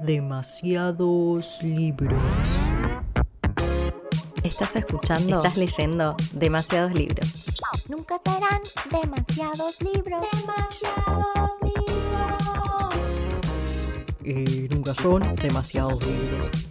demasiados 0.00 1.60
libros. 1.62 2.22
Estás 4.44 4.76
escuchando, 4.76 5.38
estás 5.38 5.56
leyendo 5.56 6.16
demasiados 6.32 6.94
libros. 6.94 7.46
Nunca 7.88 8.16
serán 8.18 8.60
demasiados 8.90 9.82
libros. 9.82 10.24
Demasiados 10.32 11.50
libros. 11.62 11.98
Y 14.24 14.68
nunca 14.74 14.94
son 14.94 15.22
demasiados 15.36 16.06
libros. 16.06 16.68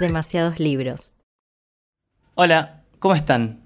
Demasiados 0.00 0.58
libros. 0.58 1.12
Hola, 2.34 2.82
¿cómo 2.98 3.14
están? 3.14 3.60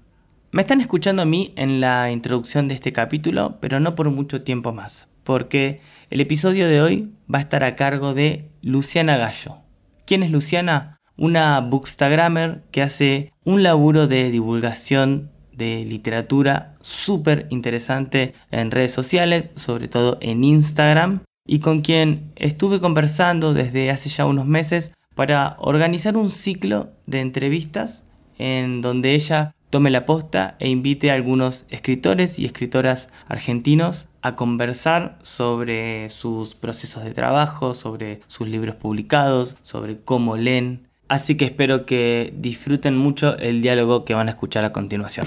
Me 0.51 0.61
están 0.61 0.81
escuchando 0.81 1.21
a 1.21 1.25
mí 1.25 1.53
en 1.55 1.79
la 1.79 2.11
introducción 2.11 2.67
de 2.67 2.75
este 2.75 2.91
capítulo, 2.91 3.57
pero 3.61 3.79
no 3.79 3.95
por 3.95 4.09
mucho 4.09 4.41
tiempo 4.41 4.73
más, 4.73 5.07
porque 5.23 5.81
el 6.09 6.21
episodio 6.21 6.67
de 6.67 6.81
hoy 6.81 7.13
va 7.33 7.39
a 7.39 7.41
estar 7.41 7.63
a 7.63 7.75
cargo 7.75 8.13
de 8.13 8.51
Luciana 8.61 9.17
Gallo. 9.17 9.57
¿Quién 10.05 10.23
es 10.23 10.31
Luciana? 10.31 10.97
Una 11.15 11.59
bookstagrammer 11.59 12.63
que 12.71 12.81
hace 12.81 13.33
un 13.43 13.63
laburo 13.63 14.07
de 14.07 14.31
divulgación 14.31 15.31
de 15.51 15.85
literatura 15.85 16.75
súper 16.81 17.47
interesante 17.49 18.33
en 18.49 18.71
redes 18.71 18.93
sociales, 18.93 19.51
sobre 19.55 19.87
todo 19.87 20.17
en 20.21 20.43
Instagram, 20.43 21.21
y 21.45 21.59
con 21.59 21.81
quien 21.81 22.31
estuve 22.35 22.79
conversando 22.79 23.53
desde 23.53 23.91
hace 23.91 24.09
ya 24.09 24.25
unos 24.25 24.45
meses 24.45 24.93
para 25.15 25.57
organizar 25.59 26.15
un 26.15 26.29
ciclo 26.29 26.91
de 27.05 27.19
entrevistas 27.21 28.03
en 28.37 28.81
donde 28.81 29.15
ella 29.15 29.55
tome 29.69 29.89
la 29.89 30.05
posta 30.05 30.55
e 30.59 30.69
invite 30.69 31.11
a 31.11 31.15
algunos 31.15 31.65
escritores 31.69 32.39
y 32.39 32.45
escritoras 32.45 33.09
argentinos 33.27 34.08
a 34.21 34.35
conversar 34.35 35.17
sobre 35.23 36.09
sus 36.09 36.55
procesos 36.55 37.03
de 37.03 37.11
trabajo, 37.11 37.73
sobre 37.73 38.21
sus 38.27 38.47
libros 38.47 38.75
publicados, 38.75 39.55
sobre 39.61 39.97
cómo 39.97 40.37
leen. 40.37 40.87
Así 41.07 41.37
que 41.37 41.45
espero 41.45 41.85
que 41.85 42.33
disfruten 42.37 42.97
mucho 42.97 43.37
el 43.37 43.61
diálogo 43.61 44.05
que 44.05 44.13
van 44.13 44.27
a 44.27 44.31
escuchar 44.31 44.65
a 44.65 44.71
continuación. 44.71 45.25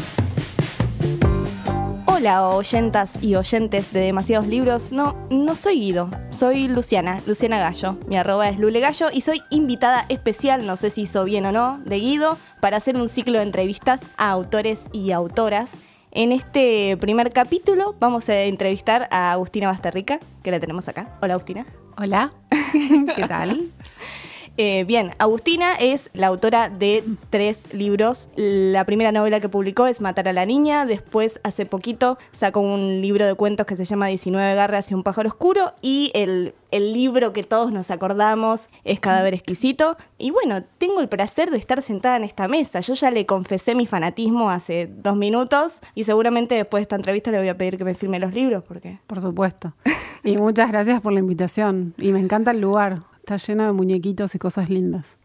Hola 2.22 2.50
oyentas 2.50 3.20
y 3.20 3.34
oyentes 3.34 3.92
de 3.92 3.98
demasiados 3.98 4.46
libros. 4.46 4.92
No, 4.92 5.16
no 5.28 5.56
soy 5.56 5.80
Guido, 5.80 6.08
soy 6.30 6.68
Luciana, 6.68 7.20
Luciana 7.26 7.58
Gallo. 7.58 7.98
Mi 8.06 8.16
arroba 8.16 8.48
es 8.48 8.60
Lule 8.60 8.78
Gallo 8.78 9.08
y 9.12 9.22
soy 9.22 9.42
invitada 9.50 10.06
especial, 10.08 10.64
no 10.64 10.76
sé 10.76 10.90
si 10.90 11.02
hizo 11.02 11.24
bien 11.24 11.46
o 11.46 11.50
no, 11.50 11.80
de 11.84 11.98
Guido, 11.98 12.38
para 12.60 12.76
hacer 12.76 12.96
un 12.96 13.08
ciclo 13.08 13.38
de 13.38 13.44
entrevistas 13.44 14.02
a 14.16 14.30
autores 14.30 14.82
y 14.92 15.10
autoras. 15.10 15.72
En 16.14 16.30
este 16.30 16.98
primer 16.98 17.32
capítulo 17.32 17.94
vamos 17.98 18.28
a 18.28 18.42
entrevistar 18.42 19.08
a 19.10 19.32
Agustina 19.32 19.68
Basterrica, 19.68 20.20
que 20.42 20.50
la 20.50 20.60
tenemos 20.60 20.86
acá. 20.86 21.08
Hola 21.22 21.32
Agustina. 21.32 21.64
Hola, 21.96 22.32
¿qué 23.16 23.26
tal? 23.26 23.70
Eh, 24.58 24.84
bien, 24.84 25.12
Agustina 25.18 25.74
es 25.74 26.10
la 26.12 26.26
autora 26.26 26.68
de 26.68 27.02
tres 27.30 27.72
libros. 27.72 28.28
La 28.36 28.84
primera 28.84 29.10
novela 29.10 29.40
que 29.40 29.48
publicó 29.48 29.86
es 29.86 30.02
Matar 30.02 30.28
a 30.28 30.32
la 30.34 30.44
Niña. 30.44 30.84
Después, 30.84 31.40
hace 31.42 31.64
poquito, 31.64 32.18
sacó 32.32 32.60
un 32.60 33.00
libro 33.00 33.26
de 33.26 33.34
cuentos 33.34 33.64
que 33.64 33.76
se 33.76 33.86
llama 33.86 34.08
19 34.08 34.54
garras 34.54 34.90
y 34.90 34.94
un 34.94 35.02
pájaro 35.02 35.30
oscuro. 35.30 35.72
Y 35.80 36.10
el, 36.14 36.54
el 36.70 36.92
libro 36.92 37.32
que 37.32 37.44
todos 37.44 37.72
nos 37.72 37.90
acordamos 37.90 38.68
es 38.84 39.00
Cadáver 39.00 39.32
Exquisito. 39.32 39.96
Y 40.18 40.32
bueno, 40.32 40.62
tengo 40.76 41.00
el 41.00 41.08
placer 41.08 41.50
de 41.50 41.56
estar 41.56 41.80
sentada 41.80 42.16
en 42.16 42.24
esta 42.24 42.46
mesa. 42.46 42.80
Yo 42.80 42.92
ya 42.92 43.10
le 43.10 43.24
confesé 43.24 43.74
mi 43.74 43.86
fanatismo 43.86 44.50
hace 44.50 44.86
dos 44.86 45.16
minutos. 45.16 45.80
Y 45.94 46.04
seguramente 46.04 46.56
después 46.56 46.80
de 46.80 46.82
esta 46.82 46.96
entrevista 46.96 47.30
le 47.30 47.38
voy 47.38 47.48
a 47.48 47.56
pedir 47.56 47.78
que 47.78 47.84
me 47.84 47.94
firme 47.94 48.18
los 48.18 48.34
libros. 48.34 48.62
porque 48.68 48.98
Por 49.06 49.22
supuesto. 49.22 49.72
Y 50.24 50.36
muchas 50.36 50.70
gracias 50.70 51.00
por 51.00 51.12
la 51.12 51.20
invitación. 51.20 51.94
Y 51.98 52.12
me 52.12 52.20
encanta 52.20 52.50
el 52.50 52.60
lugar. 52.60 53.00
Está 53.34 53.52
lleno 53.52 53.64
de 53.64 53.72
muñequitos 53.72 54.34
y 54.34 54.38
cosas 54.38 54.68
lindas. 54.68 55.16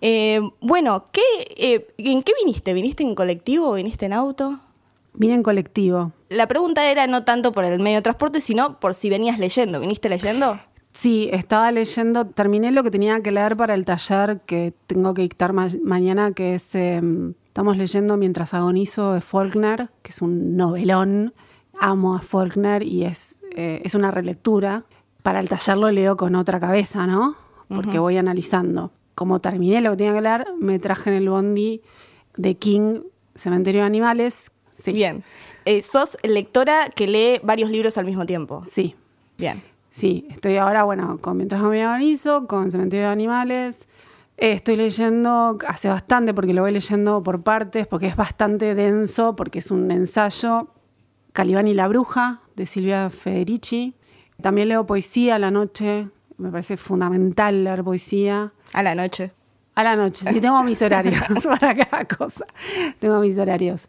Eh, 0.00 0.40
bueno, 0.60 1.04
¿qué, 1.12 1.20
eh, 1.56 1.86
¿en 1.98 2.22
qué 2.24 2.32
viniste? 2.42 2.72
¿Viniste 2.74 3.04
en 3.04 3.14
colectivo 3.14 3.68
o 3.70 3.74
viniste 3.74 4.06
en 4.06 4.12
auto? 4.14 4.58
Vine 5.14 5.34
en 5.34 5.44
colectivo. 5.44 6.10
La 6.28 6.48
pregunta 6.48 6.90
era 6.90 7.06
no 7.06 7.22
tanto 7.22 7.52
por 7.52 7.64
el 7.64 7.78
medio 7.80 7.98
de 7.98 8.02
transporte, 8.02 8.40
sino 8.40 8.80
por 8.80 8.94
si 8.94 9.10
venías 9.10 9.38
leyendo. 9.38 9.78
¿Viniste 9.78 10.08
leyendo? 10.08 10.58
Sí, 10.92 11.28
estaba 11.32 11.70
leyendo, 11.70 12.26
terminé 12.26 12.72
lo 12.72 12.82
que 12.82 12.90
tenía 12.90 13.20
que 13.20 13.30
leer 13.30 13.56
para 13.56 13.74
el 13.74 13.84
taller 13.84 14.40
que 14.40 14.74
tengo 14.88 15.14
que 15.14 15.22
dictar 15.22 15.52
ma- 15.52 15.68
mañana, 15.84 16.32
que 16.32 16.54
es, 16.56 16.74
eh, 16.74 17.00
estamos 17.46 17.76
leyendo 17.76 18.16
Mientras 18.16 18.54
agonizo 18.54 19.12
de 19.12 19.20
Faulkner, 19.20 19.88
que 20.02 20.10
es 20.10 20.20
un 20.20 20.56
novelón. 20.56 21.32
Amo 21.80 22.16
a 22.16 22.22
Faulkner 22.22 22.82
y 22.82 23.04
es, 23.04 23.36
eh, 23.54 23.80
es 23.84 23.94
una 23.94 24.10
relectura. 24.10 24.82
Para 25.22 25.38
el 25.38 25.48
taller 25.48 25.76
lo 25.78 25.90
leo 25.92 26.16
con 26.16 26.34
otra 26.34 26.58
cabeza, 26.58 27.06
¿no? 27.06 27.36
Porque 27.74 27.98
voy 27.98 28.16
analizando. 28.16 28.92
Como 29.14 29.40
terminé 29.40 29.80
lo 29.80 29.90
que 29.92 29.98
tenía 29.98 30.14
que 30.14 30.20
leer, 30.20 30.46
me 30.58 30.78
traje 30.78 31.10
en 31.10 31.16
el 31.16 31.28
bondi 31.28 31.82
de 32.36 32.56
King, 32.56 33.00
Cementerio 33.34 33.82
de 33.82 33.86
Animales. 33.86 34.50
Sí. 34.78 34.92
Bien. 34.92 35.22
Eh, 35.64 35.82
sos 35.82 36.18
lectora 36.22 36.90
que 36.94 37.06
lee 37.06 37.40
varios 37.42 37.70
libros 37.70 37.98
al 37.98 38.04
mismo 38.04 38.26
tiempo. 38.26 38.64
Sí, 38.70 38.96
Bien. 39.38 39.62
Sí, 39.90 40.26
estoy 40.30 40.56
ahora, 40.56 40.84
bueno, 40.84 41.18
con 41.20 41.36
Mientras 41.36 41.60
me 41.62 41.86
organizo, 41.86 42.46
con 42.46 42.70
Cementerio 42.70 43.06
de 43.06 43.12
Animales. 43.12 43.88
Eh, 44.38 44.52
estoy 44.52 44.76
leyendo 44.76 45.58
hace 45.66 45.88
bastante, 45.88 46.32
porque 46.32 46.54
lo 46.54 46.62
voy 46.62 46.72
leyendo 46.72 47.22
por 47.22 47.42
partes, 47.42 47.86
porque 47.86 48.06
es 48.06 48.16
bastante 48.16 48.74
denso, 48.74 49.36
porque 49.36 49.58
es 49.58 49.70
un 49.70 49.90
ensayo. 49.90 50.68
Calibán 51.32 51.66
y 51.66 51.74
la 51.74 51.88
bruja, 51.88 52.40
de 52.56 52.66
Silvia 52.66 53.10
Federici. 53.10 53.94
También 54.40 54.68
leo 54.68 54.86
poesía 54.86 55.34
a 55.34 55.38
la 55.38 55.50
noche. 55.50 56.08
Me 56.38 56.50
parece 56.50 56.76
fundamental 56.76 57.64
leer 57.64 57.82
poesía. 57.84 58.52
A 58.72 58.82
la 58.82 58.94
noche. 58.94 59.32
A 59.74 59.82
la 59.84 59.96
noche, 59.96 60.26
sí, 60.30 60.40
tengo 60.40 60.62
mis 60.62 60.82
horarios 60.82 61.16
para 61.46 61.74
cada 61.74 62.04
cosa. 62.04 62.44
Tengo 62.98 63.20
mis 63.20 63.38
horarios. 63.38 63.88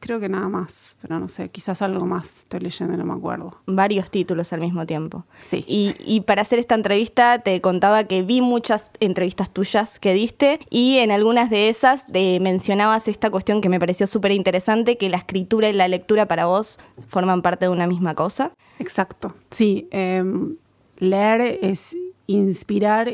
Creo 0.00 0.20
que 0.20 0.28
nada 0.28 0.48
más, 0.50 0.96
pero 1.00 1.18
no 1.18 1.30
sé, 1.30 1.48
quizás 1.48 1.80
algo 1.80 2.04
más 2.04 2.40
estoy 2.40 2.60
leyendo, 2.60 2.94
no 2.94 3.06
me 3.06 3.14
acuerdo. 3.14 3.56
Varios 3.64 4.10
títulos 4.10 4.52
al 4.52 4.60
mismo 4.60 4.84
tiempo. 4.84 5.24
Sí. 5.38 5.64
Y, 5.66 5.94
y 6.04 6.20
para 6.20 6.42
hacer 6.42 6.58
esta 6.58 6.74
entrevista 6.74 7.38
te 7.38 7.58
contaba 7.62 8.04
que 8.04 8.20
vi 8.20 8.42
muchas 8.42 8.90
entrevistas 9.00 9.48
tuyas 9.50 9.98
que 9.98 10.12
diste 10.12 10.58
y 10.68 10.98
en 10.98 11.10
algunas 11.10 11.48
de 11.48 11.70
esas 11.70 12.06
de- 12.06 12.38
mencionabas 12.42 13.08
esta 13.08 13.30
cuestión 13.30 13.62
que 13.62 13.70
me 13.70 13.80
pareció 13.80 14.06
súper 14.06 14.32
interesante, 14.32 14.98
que 14.98 15.08
la 15.08 15.16
escritura 15.16 15.70
y 15.70 15.72
la 15.72 15.88
lectura 15.88 16.26
para 16.28 16.44
vos 16.44 16.78
forman 17.08 17.40
parte 17.40 17.64
de 17.64 17.70
una 17.70 17.86
misma 17.86 18.14
cosa. 18.14 18.52
Exacto. 18.78 19.34
Sí, 19.50 19.88
em, 19.90 20.56
leer 20.98 21.58
es 21.62 21.96
inspirar 22.26 23.12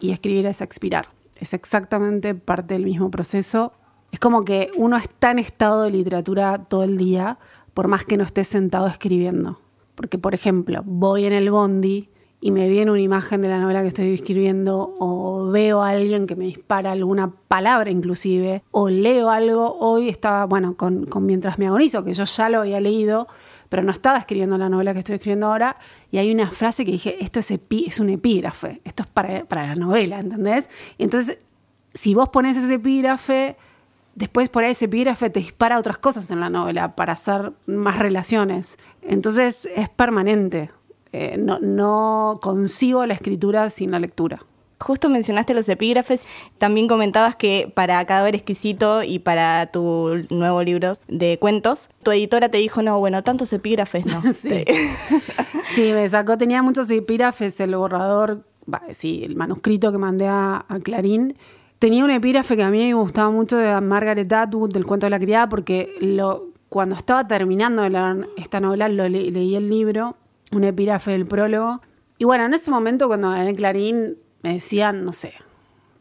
y 0.00 0.10
escribir 0.10 0.46
es 0.46 0.60
expirar. 0.60 1.08
Es 1.38 1.54
exactamente 1.54 2.34
parte 2.34 2.74
del 2.74 2.84
mismo 2.84 3.10
proceso. 3.10 3.72
Es 4.10 4.20
como 4.20 4.44
que 4.44 4.70
uno 4.76 4.96
está 4.96 5.30
en 5.30 5.38
estado 5.38 5.82
de 5.82 5.90
literatura 5.90 6.66
todo 6.68 6.84
el 6.84 6.98
día, 6.98 7.38
por 7.74 7.88
más 7.88 8.04
que 8.04 8.16
no 8.16 8.24
esté 8.24 8.44
sentado 8.44 8.86
escribiendo. 8.86 9.58
Porque, 9.94 10.18
por 10.18 10.34
ejemplo, 10.34 10.82
voy 10.84 11.24
en 11.24 11.32
el 11.32 11.50
bondi 11.50 12.10
y 12.40 12.50
me 12.50 12.68
viene 12.68 12.90
una 12.90 13.00
imagen 13.00 13.40
de 13.40 13.48
la 13.48 13.60
novela 13.60 13.82
que 13.82 13.88
estoy 13.88 14.14
escribiendo, 14.14 14.96
o 14.98 15.46
veo 15.46 15.80
a 15.80 15.90
alguien 15.90 16.26
que 16.26 16.34
me 16.34 16.44
dispara 16.44 16.90
alguna 16.90 17.32
palabra 17.46 17.90
inclusive, 17.90 18.64
o 18.72 18.90
leo 18.90 19.30
algo. 19.30 19.76
Hoy 19.78 20.08
estaba, 20.08 20.44
bueno, 20.46 20.76
con, 20.76 21.06
con 21.06 21.24
Mientras 21.24 21.58
me 21.58 21.68
agonizo, 21.68 22.04
que 22.04 22.12
yo 22.12 22.24
ya 22.24 22.48
lo 22.48 22.60
había 22.60 22.80
leído, 22.80 23.28
pero 23.72 23.82
no 23.82 23.90
estaba 23.90 24.18
escribiendo 24.18 24.58
la 24.58 24.68
novela 24.68 24.92
que 24.92 24.98
estoy 24.98 25.14
escribiendo 25.14 25.46
ahora, 25.46 25.78
y 26.10 26.18
hay 26.18 26.30
una 26.30 26.50
frase 26.50 26.84
que 26.84 26.92
dije, 26.92 27.16
esto 27.24 27.40
es, 27.40 27.50
es 27.50 28.00
un 28.00 28.10
epígrafe, 28.10 28.82
esto 28.84 29.02
es 29.02 29.08
para, 29.08 29.46
para 29.46 29.66
la 29.66 29.76
novela, 29.76 30.18
¿entendés? 30.18 30.68
Y 30.98 31.04
entonces, 31.04 31.38
si 31.94 32.12
vos 32.12 32.28
pones 32.28 32.54
ese 32.58 32.74
epígrafe, 32.74 33.56
después 34.14 34.50
por 34.50 34.62
ahí 34.62 34.72
ese 34.72 34.84
epígrafe 34.84 35.30
te 35.30 35.40
dispara 35.40 35.78
otras 35.78 35.96
cosas 35.96 36.30
en 36.30 36.40
la 36.40 36.50
novela 36.50 36.94
para 36.94 37.14
hacer 37.14 37.54
más 37.64 37.98
relaciones. 37.98 38.76
Entonces 39.00 39.66
es 39.74 39.88
permanente. 39.88 40.70
Eh, 41.12 41.38
no, 41.38 41.58
no 41.58 42.40
consigo 42.42 43.06
la 43.06 43.14
escritura 43.14 43.70
sin 43.70 43.90
la 43.90 44.00
lectura. 44.00 44.44
Justo 44.82 45.08
mencionaste 45.08 45.54
los 45.54 45.68
epígrafes, 45.68 46.26
también 46.58 46.88
comentabas 46.88 47.36
que 47.36 47.72
para 47.74 48.04
Cadáver 48.04 48.34
Exquisito 48.34 49.02
y 49.02 49.18
para 49.20 49.66
tu 49.72 50.24
nuevo 50.30 50.62
libro 50.62 50.94
de 51.08 51.38
cuentos, 51.38 51.88
tu 52.02 52.10
editora 52.10 52.48
te 52.50 52.58
dijo, 52.58 52.82
no, 52.82 52.98
bueno, 52.98 53.22
tantos 53.22 53.52
epígrafes 53.52 54.04
no. 54.06 54.20
Sí. 54.32 54.64
Sí, 55.74 55.90
me 55.94 56.06
sacó, 56.08 56.36
tenía 56.36 56.62
muchos 56.62 56.90
epígrafes, 56.90 57.58
el 57.60 57.74
borrador, 57.76 58.44
sí, 58.92 59.22
el 59.24 59.36
manuscrito 59.36 59.90
que 59.90 59.98
mandé 59.98 60.26
a, 60.26 60.66
a 60.68 60.78
Clarín. 60.80 61.34
Tenía 61.78 62.04
un 62.04 62.10
epígrafe 62.10 62.56
que 62.56 62.62
a 62.62 62.70
mí 62.70 62.78
me 62.78 62.94
gustaba 62.94 63.30
mucho 63.30 63.56
de 63.56 63.80
Margaret 63.80 64.30
Atwood, 64.32 64.72
del 64.72 64.84
cuento 64.84 65.06
de 65.06 65.10
la 65.10 65.18
criada, 65.18 65.48
porque 65.48 65.94
lo, 66.00 66.48
cuando 66.68 66.94
estaba 66.94 67.26
terminando 67.26 67.82
de 67.82 67.90
leer 67.90 68.28
esta 68.36 68.60
novela, 68.60 68.88
lo 68.88 69.08
le- 69.08 69.30
leí 69.30 69.56
el 69.56 69.68
libro, 69.70 70.16
un 70.52 70.64
epígrafe 70.64 71.12
del 71.12 71.26
prólogo. 71.26 71.80
Y 72.18 72.24
bueno, 72.24 72.44
en 72.44 72.54
ese 72.54 72.70
momento 72.70 73.08
cuando 73.08 73.34
en 73.34 73.48
el 73.48 73.56
Clarín 73.56 74.16
me 74.42 74.54
decían, 74.54 75.04
no 75.04 75.12
sé, 75.12 75.34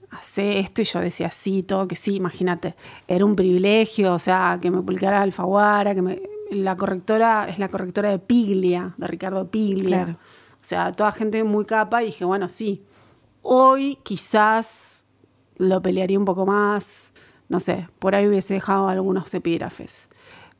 hace 0.09 0.59
esto 0.59 0.81
y 0.81 0.85
yo 0.85 0.99
decía 0.99 1.31
sí, 1.31 1.63
todo 1.63 1.88
que 1.88 1.95
sí, 1.95 2.15
imagínate. 2.15 2.75
Era 3.07 3.23
un 3.25 3.35
privilegio, 3.35 4.13
o 4.13 4.19
sea, 4.19 4.59
que 4.61 4.71
me 4.71 4.81
publicara 4.81 5.21
Alfaguara, 5.21 5.95
que 5.95 6.01
me, 6.01 6.21
la 6.51 6.75
correctora 6.75 7.47
es 7.49 7.59
la 7.59 7.69
correctora 7.69 8.09
de 8.09 8.19
Piglia, 8.19 8.93
de 8.97 9.07
Ricardo 9.07 9.49
Piglia. 9.49 10.03
Claro. 10.05 10.11
O 10.13 10.63
sea, 10.63 10.91
toda 10.91 11.11
gente 11.11 11.43
muy 11.43 11.65
capa 11.65 12.03
y 12.03 12.07
dije, 12.07 12.25
bueno, 12.25 12.49
sí. 12.49 12.83
Hoy 13.41 13.97
quizás 14.03 15.05
lo 15.57 15.81
pelearía 15.81 16.19
un 16.19 16.25
poco 16.25 16.45
más, 16.45 16.93
no 17.49 17.59
sé, 17.59 17.88
por 17.99 18.13
ahí 18.15 18.27
hubiese 18.27 18.53
dejado 18.55 18.88
algunos 18.88 19.33
epígrafes. 19.33 20.07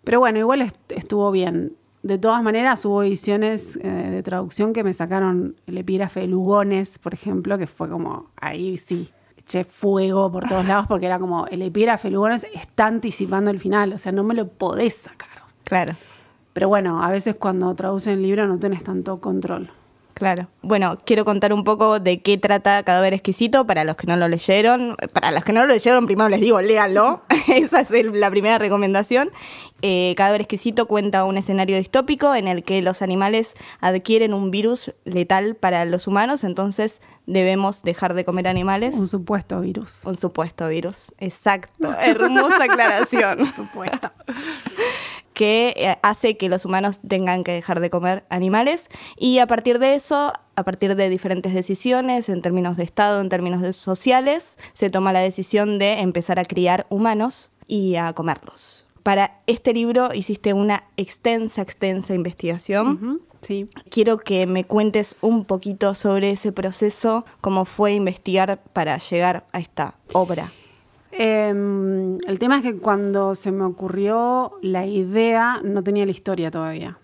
Pero 0.04 0.20
bueno, 0.20 0.40
igual 0.40 0.62
est- 0.64 0.92
estuvo 0.92 1.30
bien. 1.32 1.76
De 2.04 2.18
todas 2.18 2.42
maneras, 2.42 2.84
hubo 2.86 3.04
ediciones 3.04 3.78
eh, 3.78 3.88
de 3.88 4.24
traducción 4.24 4.74
que 4.74 4.84
me 4.84 4.94
sacaron 4.94 5.56
el 5.68 5.78
epígrafe 5.78 6.22
de 6.22 6.28
Lugones, 6.28 6.98
por 6.98 7.14
ejemplo, 7.14 7.58
que 7.58 7.68
fue 7.68 7.90
como, 7.90 8.32
ahí 8.38 8.78
sí, 8.78 9.12
eché 9.38 9.64
fuego 9.64 10.32
por 10.32 10.48
todos 10.48 10.66
lados 10.66 10.88
porque 10.88 11.06
era 11.06 11.20
como, 11.20 11.46
el 11.48 11.62
epígrafe 11.62 12.08
de 12.08 12.16
Lugones 12.16 12.48
está 12.54 12.88
anticipando 12.88 13.52
el 13.52 13.60
final, 13.60 13.94
o 13.94 13.98
sea, 13.98 14.12
no 14.12 14.24
me 14.24 14.34
lo 14.34 14.48
podés 14.48 14.96
sacar. 14.96 15.30
Claro. 15.64 15.94
Pero 16.54 16.68
bueno, 16.68 17.04
a 17.04 17.10
veces 17.10 17.36
cuando 17.36 17.74
traducen 17.76 18.16
el 18.16 18.24
libro 18.24 18.48
no 18.48 18.58
tenés 18.60 18.84
tanto 18.84 19.22
control. 19.22 19.70
Claro. 20.22 20.50
Bueno, 20.62 21.00
quiero 21.04 21.26
contar 21.26 21.52
un 21.52 21.64
poco 21.64 22.00
de 22.00 22.22
qué 22.22 22.38
trata 22.38 22.84
Cadáver 22.84 23.16
Exquisito 23.16 23.66
para 23.66 23.84
los 23.86 23.96
que 23.96 24.06
no 24.06 24.16
lo 24.18 24.28
leyeron. 24.28 24.96
Para 25.14 25.32
los 25.32 25.44
que 25.44 25.52
no 25.52 25.62
lo 25.66 25.74
leyeron, 25.74 26.06
primero 26.06 26.30
les 26.30 26.42
digo, 26.42 26.62
léanlo. 26.62 27.24
Esa 27.48 27.82
es 27.82 27.90
el- 27.90 28.20
la 28.20 28.30
primera 28.30 28.60
recomendación. 28.60 29.32
Eh, 29.82 30.14
Cadáver 30.16 30.42
Exquisito 30.42 30.86
cuenta 30.86 31.24
un 31.24 31.38
escenario 31.40 31.76
distópico 31.76 32.36
en 32.36 32.48
el 32.48 32.64
que 32.64 32.84
los 32.84 33.02
animales 33.02 33.56
adquieren 33.80 34.36
un 34.36 34.52
virus 34.52 34.94
letal 35.06 35.56
para 35.56 35.86
los 35.86 36.06
humanos, 36.06 36.44
entonces 36.44 37.02
debemos 37.26 37.82
dejar 37.82 38.14
de 38.14 38.24
comer 38.24 38.48
animales. 38.48 38.94
Un 38.94 39.08
supuesto 39.08 39.60
virus. 39.62 40.06
Un 40.06 40.18
supuesto 40.18 40.68
virus. 40.68 41.12
Exacto. 41.18 41.96
Hermosa 42.00 42.66
aclaración. 42.66 43.52
Supuesto. 43.56 44.12
Que 45.42 45.74
eh, 45.76 45.98
hace 46.04 46.38
que 46.38 46.50
los 46.50 46.66
humanos 46.66 47.00
tengan 47.00 47.44
que 47.44 47.52
dejar 47.52 47.80
de 47.80 47.90
comer 47.90 48.24
animales 48.30 48.90
y 49.18 49.40
a 49.40 49.48
partir 49.48 49.80
de 49.80 49.96
eso, 49.96 50.34
a 50.56 50.64
partir 50.64 50.96
de 50.96 51.10
diferentes 51.10 51.56
decisiones 51.56 52.30
en 52.30 52.44
términos 52.44 52.78
de 52.78 52.84
Estado, 52.84 53.20
en 53.20 53.30
términos 53.30 53.60
de 53.62 53.74
sociales, 53.74 54.60
se 54.74 54.92
toma 54.92 55.12
la 55.12 55.20
decisión 55.22 55.80
de 55.80 55.94
empezar 55.94 56.38
a 56.38 56.46
criar 56.46 56.86
humanos 56.90 57.50
y 57.66 57.96
a 57.96 58.14
comerlos. 58.14 58.86
Para 59.02 59.42
este 59.48 59.74
libro 59.74 60.10
hiciste 60.14 60.54
una 60.54 60.84
extensa, 60.96 61.64
extensa 61.64 62.14
investigación. 62.14 63.22
Sí. 63.42 63.68
Quiero 63.90 64.20
que 64.20 64.46
me 64.46 64.64
cuentes 64.64 65.16
un 65.22 65.46
poquito 65.46 65.96
sobre 65.96 66.30
ese 66.30 66.52
proceso, 66.52 67.26
cómo 67.42 67.66
fue 67.66 67.94
investigar 67.94 68.62
para 68.74 68.96
llegar 69.00 69.48
a 69.54 69.60
esta 69.60 69.96
obra. 70.14 70.52
Em, 71.12 72.18
el 72.26 72.40
tema 72.40 72.58
es 72.58 72.64
que 72.64 72.78
cuando 72.78 73.36
se 73.36 73.52
me 73.52 73.64
ocurrió 73.64 74.54
la 74.62 74.86
idea, 74.86 75.62
no 75.64 75.84
tenía 75.84 76.06
la 76.06 76.12
historia 76.12 76.52
todavía. 76.52 76.98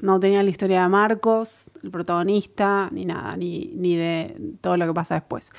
No 0.00 0.20
tenía 0.20 0.42
la 0.42 0.50
historia 0.50 0.82
de 0.82 0.88
Marcos, 0.88 1.70
el 1.82 1.90
protagonista, 1.90 2.88
ni 2.92 3.06
nada, 3.06 3.36
ni, 3.36 3.72
ni 3.74 3.96
de 3.96 4.36
todo 4.60 4.76
lo 4.76 4.86
que 4.86 4.92
pasa 4.92 5.14
después. 5.14 5.50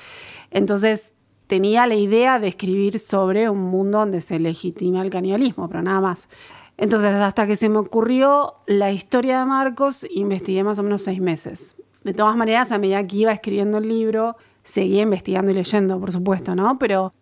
Entonces, 0.50 1.14
tenía 1.48 1.86
la 1.86 1.96
idea 1.96 2.38
de 2.38 2.48
escribir 2.48 3.00
sobre 3.00 3.48
un 3.48 3.62
mundo 3.62 3.98
donde 3.98 4.20
se 4.20 4.38
legitima 4.38 5.02
el 5.02 5.10
canibalismo, 5.10 5.68
pero 5.68 5.82
nada 5.82 6.00
más. 6.00 6.28
Entonces, 6.76 7.12
hasta 7.12 7.46
que 7.48 7.56
se 7.56 7.68
me 7.68 7.78
ocurrió 7.78 8.54
la 8.66 8.92
historia 8.92 9.40
de 9.40 9.46
Marcos, 9.46 10.06
investigué 10.10 10.62
más 10.62 10.78
o 10.78 10.84
menos 10.84 11.02
seis 11.02 11.20
meses. 11.20 11.74
De 12.04 12.14
todas 12.14 12.36
maneras, 12.36 12.70
a 12.70 12.78
medida 12.78 13.04
que 13.06 13.16
iba 13.16 13.32
escribiendo 13.32 13.78
el 13.78 13.88
libro, 13.88 14.36
seguía 14.62 15.02
investigando 15.02 15.50
y 15.50 15.54
leyendo, 15.54 15.98
por 15.98 16.12
supuesto, 16.12 16.54
¿no? 16.54 16.78
Pero 16.78 17.12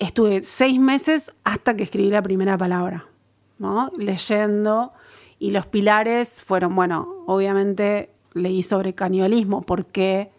estuve 0.00 0.42
seis 0.42 0.80
meses 0.80 1.32
hasta 1.44 1.76
que 1.76 1.84
escribí 1.84 2.10
la 2.10 2.22
primera 2.22 2.58
palabra, 2.58 3.06
¿no? 3.58 3.92
Leyendo. 3.96 4.92
Y 5.38 5.52
los 5.52 5.66
pilares 5.66 6.42
fueron, 6.42 6.74
bueno, 6.74 7.24
obviamente 7.26 8.10
leí 8.34 8.62
sobre 8.62 8.94
canibalismo, 8.94 9.62
porque 9.62 10.30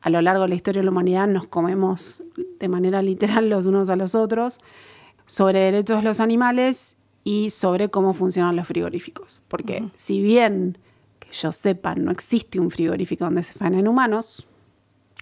a 0.00 0.10
lo 0.10 0.22
largo 0.22 0.42
de 0.42 0.48
la 0.48 0.54
historia 0.54 0.80
de 0.80 0.84
la 0.84 0.90
humanidad 0.90 1.26
nos 1.28 1.46
comemos 1.46 2.22
de 2.58 2.68
manera 2.68 3.02
literal 3.02 3.50
los 3.50 3.66
unos 3.66 3.90
a 3.90 3.96
los 3.96 4.14
otros, 4.14 4.60
sobre 5.26 5.60
derechos 5.60 5.98
de 5.98 6.02
los 6.04 6.20
animales 6.20 6.96
y 7.24 7.50
sobre 7.50 7.90
cómo 7.90 8.14
funcionan 8.14 8.56
los 8.56 8.66
frigoríficos. 8.66 9.42
Porque 9.48 9.84
si 9.96 10.20
bien, 10.20 10.78
que 11.18 11.28
yo 11.32 11.52
sepa, 11.52 11.94
no 11.94 12.10
existe 12.10 12.60
un 12.60 12.70
frigorífico 12.70 13.24
donde 13.24 13.42
se 13.42 13.52
faenen 13.52 13.88
humanos, 13.88 14.46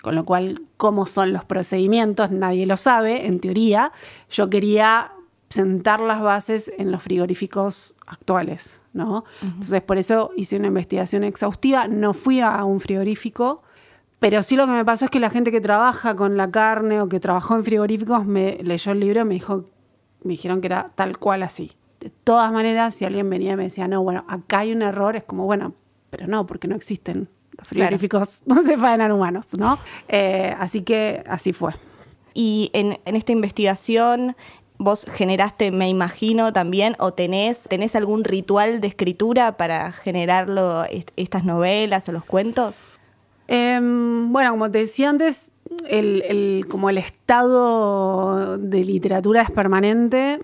con 0.06 0.14
lo 0.14 0.24
cual, 0.24 0.62
cómo 0.76 1.04
son 1.04 1.32
los 1.32 1.44
procedimientos, 1.44 2.30
nadie 2.30 2.64
lo 2.64 2.76
sabe, 2.76 3.26
en 3.26 3.40
teoría. 3.40 3.90
Yo 4.30 4.48
quería 4.48 5.10
sentar 5.48 5.98
las 5.98 6.22
bases 6.22 6.70
en 6.78 6.92
los 6.92 7.02
frigoríficos 7.02 7.96
actuales, 8.06 8.84
¿no? 8.92 9.24
Entonces, 9.42 9.82
por 9.82 9.98
eso 9.98 10.30
hice 10.36 10.58
una 10.58 10.68
investigación 10.68 11.24
exhaustiva. 11.24 11.88
No 11.88 12.14
fui 12.14 12.38
a 12.38 12.62
un 12.62 12.78
frigorífico, 12.78 13.64
pero 14.20 14.44
sí 14.44 14.54
lo 14.54 14.66
que 14.66 14.74
me 14.74 14.84
pasó 14.84 15.06
es 15.06 15.10
que 15.10 15.18
la 15.18 15.28
gente 15.28 15.50
que 15.50 15.60
trabaja 15.60 16.14
con 16.14 16.36
la 16.36 16.52
carne 16.52 17.00
o 17.00 17.08
que 17.08 17.18
trabajó 17.18 17.56
en 17.56 17.64
frigoríficos 17.64 18.24
me 18.24 18.60
leyó 18.62 18.92
el 18.92 19.00
libro 19.00 19.22
y 19.22 19.24
me 19.24 19.34
dijo, 19.34 19.64
me 20.22 20.34
dijeron 20.34 20.60
que 20.60 20.68
era 20.68 20.92
tal 20.94 21.18
cual 21.18 21.42
así. 21.42 21.72
De 21.98 22.10
todas 22.10 22.52
maneras, 22.52 22.94
si 22.94 23.04
alguien 23.04 23.28
venía 23.28 23.54
y 23.54 23.56
me 23.56 23.64
decía, 23.64 23.88
no, 23.88 24.04
bueno, 24.04 24.24
acá 24.28 24.60
hay 24.60 24.70
un 24.70 24.82
error, 24.82 25.16
es 25.16 25.24
como, 25.24 25.46
bueno, 25.46 25.74
pero 26.10 26.28
no, 26.28 26.46
porque 26.46 26.68
no 26.68 26.76
existen 26.76 27.28
frigoríficos, 27.66 28.42
no 28.46 28.62
se 28.62 28.76
faenan 28.78 29.12
humanos, 29.12 29.46
¿no? 29.58 29.78
Eh, 30.08 30.54
así 30.58 30.82
que 30.82 31.22
así 31.28 31.52
fue. 31.52 31.72
Y 32.34 32.70
en, 32.74 32.98
en 33.04 33.16
esta 33.16 33.32
investigación, 33.32 34.36
vos 34.78 35.06
generaste, 35.10 35.70
me 35.70 35.88
imagino 35.88 36.52
también, 36.52 36.94
o 36.98 37.12
tenés, 37.14 37.62
tenés 37.68 37.96
algún 37.96 38.24
ritual 38.24 38.80
de 38.80 38.88
escritura 38.88 39.56
para 39.56 39.90
generarlo, 39.92 40.84
est- 40.84 41.10
estas 41.16 41.44
novelas 41.44 42.08
o 42.08 42.12
los 42.12 42.24
cuentos? 42.24 42.84
Em, 43.48 44.32
bueno, 44.32 44.50
como 44.50 44.70
te 44.70 44.78
decía 44.80 45.08
antes, 45.08 45.50
el, 45.88 46.22
el- 46.28 46.66
como 46.68 46.90
el 46.90 46.98
estado 46.98 48.58
de 48.58 48.84
literatura 48.84 49.42
es 49.42 49.50
permanente, 49.50 50.42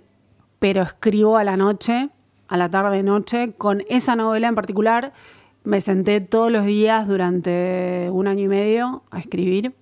pero 0.58 0.82
escribo 0.82 1.36
a 1.36 1.44
la 1.44 1.56
noche, 1.56 2.10
a 2.48 2.56
la 2.56 2.70
tarde-noche, 2.70 3.52
con 3.58 3.82
esa 3.88 4.14
novela 4.16 4.48
en 4.48 4.54
particular. 4.54 5.12
Me 5.64 5.80
senté 5.80 6.20
todos 6.20 6.50
los 6.50 6.66
días 6.66 7.06
durante 7.06 8.08
un 8.10 8.26
año 8.26 8.44
y 8.44 8.48
medio 8.48 9.02
a 9.10 9.20
escribir. 9.20 9.74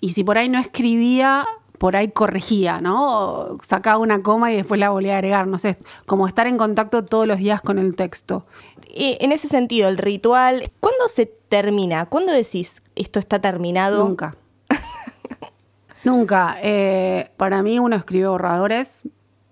Y 0.00 0.10
si 0.10 0.24
por 0.24 0.38
ahí 0.38 0.48
no 0.48 0.58
escribía, 0.58 1.46
por 1.78 1.96
ahí 1.96 2.10
corregía, 2.10 2.80
¿no? 2.80 3.52
O 3.52 3.58
sacaba 3.62 3.98
una 3.98 4.22
coma 4.22 4.52
y 4.52 4.56
después 4.56 4.80
la 4.80 4.90
volvía 4.90 5.14
a 5.14 5.18
agregar, 5.18 5.46
no 5.46 5.58
sé, 5.58 5.78
como 6.06 6.26
estar 6.26 6.46
en 6.46 6.58
contacto 6.58 7.04
todos 7.04 7.26
los 7.26 7.38
días 7.38 7.62
con 7.62 7.78
el 7.78 7.94
texto. 7.94 8.46
En 8.94 9.32
ese 9.32 9.48
sentido, 9.48 9.88
el 9.88 9.96
ritual, 9.96 10.70
¿cuándo 10.80 11.08
se 11.08 11.26
termina? 11.26 12.06
¿Cuándo 12.06 12.32
decís 12.32 12.82
esto 12.96 13.18
está 13.18 13.40
terminado? 13.40 14.04
Nunca. 14.04 14.36
Nunca. 16.04 16.56
Eh, 16.62 17.30
para 17.36 17.62
mí 17.62 17.78
uno 17.78 17.96
escribe 17.96 18.26
borradores 18.26 19.08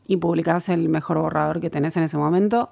y 0.06 0.16
publicás 0.16 0.68
el 0.68 0.88
mejor 0.88 1.18
borrador 1.18 1.61
que 1.61 1.70
tenés 1.70 1.96
en 1.96 2.04
ese 2.04 2.18
momento. 2.18 2.70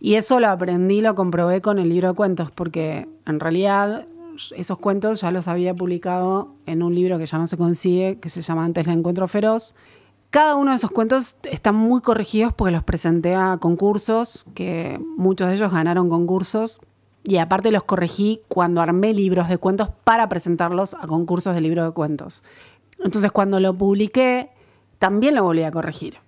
Y 0.00 0.14
eso 0.14 0.38
lo 0.40 0.48
aprendí, 0.48 1.00
lo 1.00 1.14
comprobé 1.14 1.60
con 1.60 1.78
el 1.78 1.88
libro 1.88 2.08
de 2.08 2.14
cuentos, 2.14 2.50
porque 2.50 3.08
en 3.26 3.40
realidad 3.40 4.06
esos 4.56 4.78
cuentos 4.78 5.20
ya 5.20 5.30
los 5.30 5.48
había 5.48 5.74
publicado 5.74 6.54
en 6.66 6.82
un 6.82 6.94
libro 6.94 7.18
que 7.18 7.26
ya 7.26 7.38
no 7.38 7.46
se 7.46 7.56
consigue, 7.56 8.20
que 8.20 8.28
se 8.28 8.42
llama 8.42 8.64
Antes 8.64 8.86
la 8.86 8.92
Encuentro 8.92 9.26
Feroz. 9.26 9.74
Cada 10.30 10.56
uno 10.56 10.70
de 10.70 10.76
esos 10.76 10.90
cuentos 10.90 11.36
están 11.50 11.74
muy 11.74 12.00
corregidos 12.00 12.52
porque 12.52 12.70
los 12.70 12.84
presenté 12.84 13.34
a 13.34 13.58
concursos, 13.58 14.46
que 14.54 15.00
muchos 15.16 15.48
de 15.48 15.54
ellos 15.54 15.72
ganaron 15.72 16.08
concursos. 16.08 16.80
Y 17.24 17.38
aparte 17.38 17.70
los 17.72 17.82
corregí 17.82 18.42
cuando 18.48 18.80
armé 18.80 19.12
libros 19.12 19.48
de 19.48 19.58
cuentos 19.58 19.88
para 20.04 20.28
presentarlos 20.28 20.94
a 20.94 21.06
concursos 21.06 21.54
de 21.54 21.60
libros 21.60 21.86
de 21.86 21.92
cuentos. 21.92 22.42
Entonces 23.02 23.32
cuando 23.32 23.58
lo 23.58 23.76
publiqué, 23.76 24.50
también 24.98 25.34
lo 25.34 25.42
volví 25.42 25.62
a 25.62 25.70
corregir. 25.70 26.18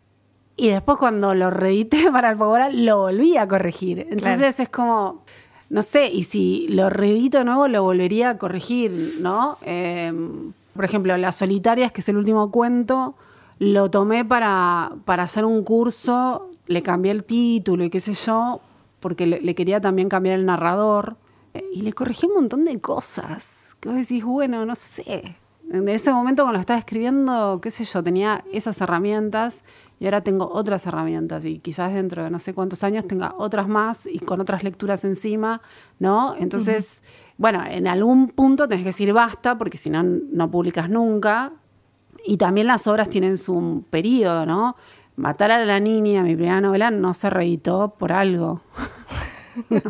Y 0.60 0.68
después 0.68 0.98
cuando 0.98 1.34
lo 1.34 1.50
reedité 1.50 2.10
para 2.12 2.28
Alfaguara, 2.30 2.68
lo 2.70 2.98
volví 2.98 3.36
a 3.36 3.48
corregir. 3.48 4.00
Entonces 4.10 4.38
Claro. 4.38 4.62
es 4.62 4.68
como, 4.68 5.22
no 5.70 5.82
sé, 5.82 6.08
y 6.08 6.24
si 6.24 6.66
lo 6.68 6.90
reedito 6.90 7.38
de 7.38 7.44
nuevo, 7.44 7.66
lo 7.68 7.82
volvería 7.82 8.30
a 8.30 8.38
corregir, 8.38 9.16
¿no? 9.20 9.56
Eh, 9.62 10.12
por 10.74 10.84
ejemplo, 10.84 11.16
Las 11.16 11.36
Solitarias, 11.36 11.92
que 11.92 12.00
es 12.00 12.08
el 12.08 12.16
último 12.16 12.50
cuento, 12.50 13.14
lo 13.58 13.90
tomé 13.90 14.24
para, 14.24 14.92
para 15.04 15.22
hacer 15.24 15.44
un 15.44 15.64
curso, 15.64 16.50
le 16.66 16.82
cambié 16.82 17.12
el 17.12 17.24
título 17.24 17.84
y 17.84 17.90
qué 17.90 18.00
sé 18.00 18.12
yo, 18.14 18.60
porque 19.00 19.26
le, 19.26 19.40
le 19.40 19.54
quería 19.54 19.80
también 19.80 20.08
cambiar 20.08 20.38
el 20.38 20.46
narrador. 20.46 21.16
Eh, 21.54 21.64
Y 21.72 21.80
le 21.82 21.92
corregí 21.92 22.26
un 22.26 22.34
montón 22.34 22.64
de 22.64 22.80
cosas. 22.80 23.76
Que 23.80 23.88
vos 23.88 23.98
decís, 23.98 24.24
bueno, 24.24 24.64
no 24.66 24.74
sé. 24.76 25.36
En 25.72 25.88
ese 25.88 26.12
momento 26.12 26.42
cuando 26.42 26.58
lo 26.58 26.60
estaba 26.60 26.78
escribiendo, 26.78 27.60
qué 27.62 27.70
sé 27.70 27.84
yo, 27.84 28.02
tenía 28.02 28.44
esas 28.52 28.80
herramientas 28.80 29.62
y 30.00 30.06
ahora 30.06 30.22
tengo 30.22 30.48
otras 30.50 30.86
herramientas 30.86 31.44
y 31.44 31.58
quizás 31.58 31.92
dentro 31.92 32.24
de 32.24 32.30
no 32.30 32.38
sé 32.38 32.54
cuántos 32.54 32.82
años 32.82 33.06
tenga 33.06 33.34
otras 33.36 33.68
más 33.68 34.06
y 34.06 34.18
con 34.18 34.40
otras 34.40 34.64
lecturas 34.64 35.04
encima, 35.04 35.60
¿no? 35.98 36.34
Entonces, 36.38 37.02
bueno, 37.36 37.62
en 37.68 37.86
algún 37.86 38.28
punto 38.28 38.66
tenés 38.66 38.82
que 38.82 38.88
decir 38.88 39.12
basta 39.12 39.58
porque 39.58 39.76
si 39.76 39.90
no, 39.90 40.02
no 40.02 40.50
publicas 40.50 40.88
nunca. 40.88 41.52
Y 42.24 42.38
también 42.38 42.66
las 42.66 42.86
obras 42.86 43.10
tienen 43.10 43.36
su 43.36 43.84
periodo, 43.90 44.46
¿no? 44.46 44.74
Matar 45.16 45.50
a 45.50 45.64
la 45.66 45.80
niña, 45.80 46.22
mi 46.22 46.34
primera 46.34 46.62
novela, 46.62 46.90
no 46.90 47.12
se 47.12 47.28
reeditó 47.28 47.94
por 47.98 48.12
algo. 48.12 48.62
¿no? 49.68 49.80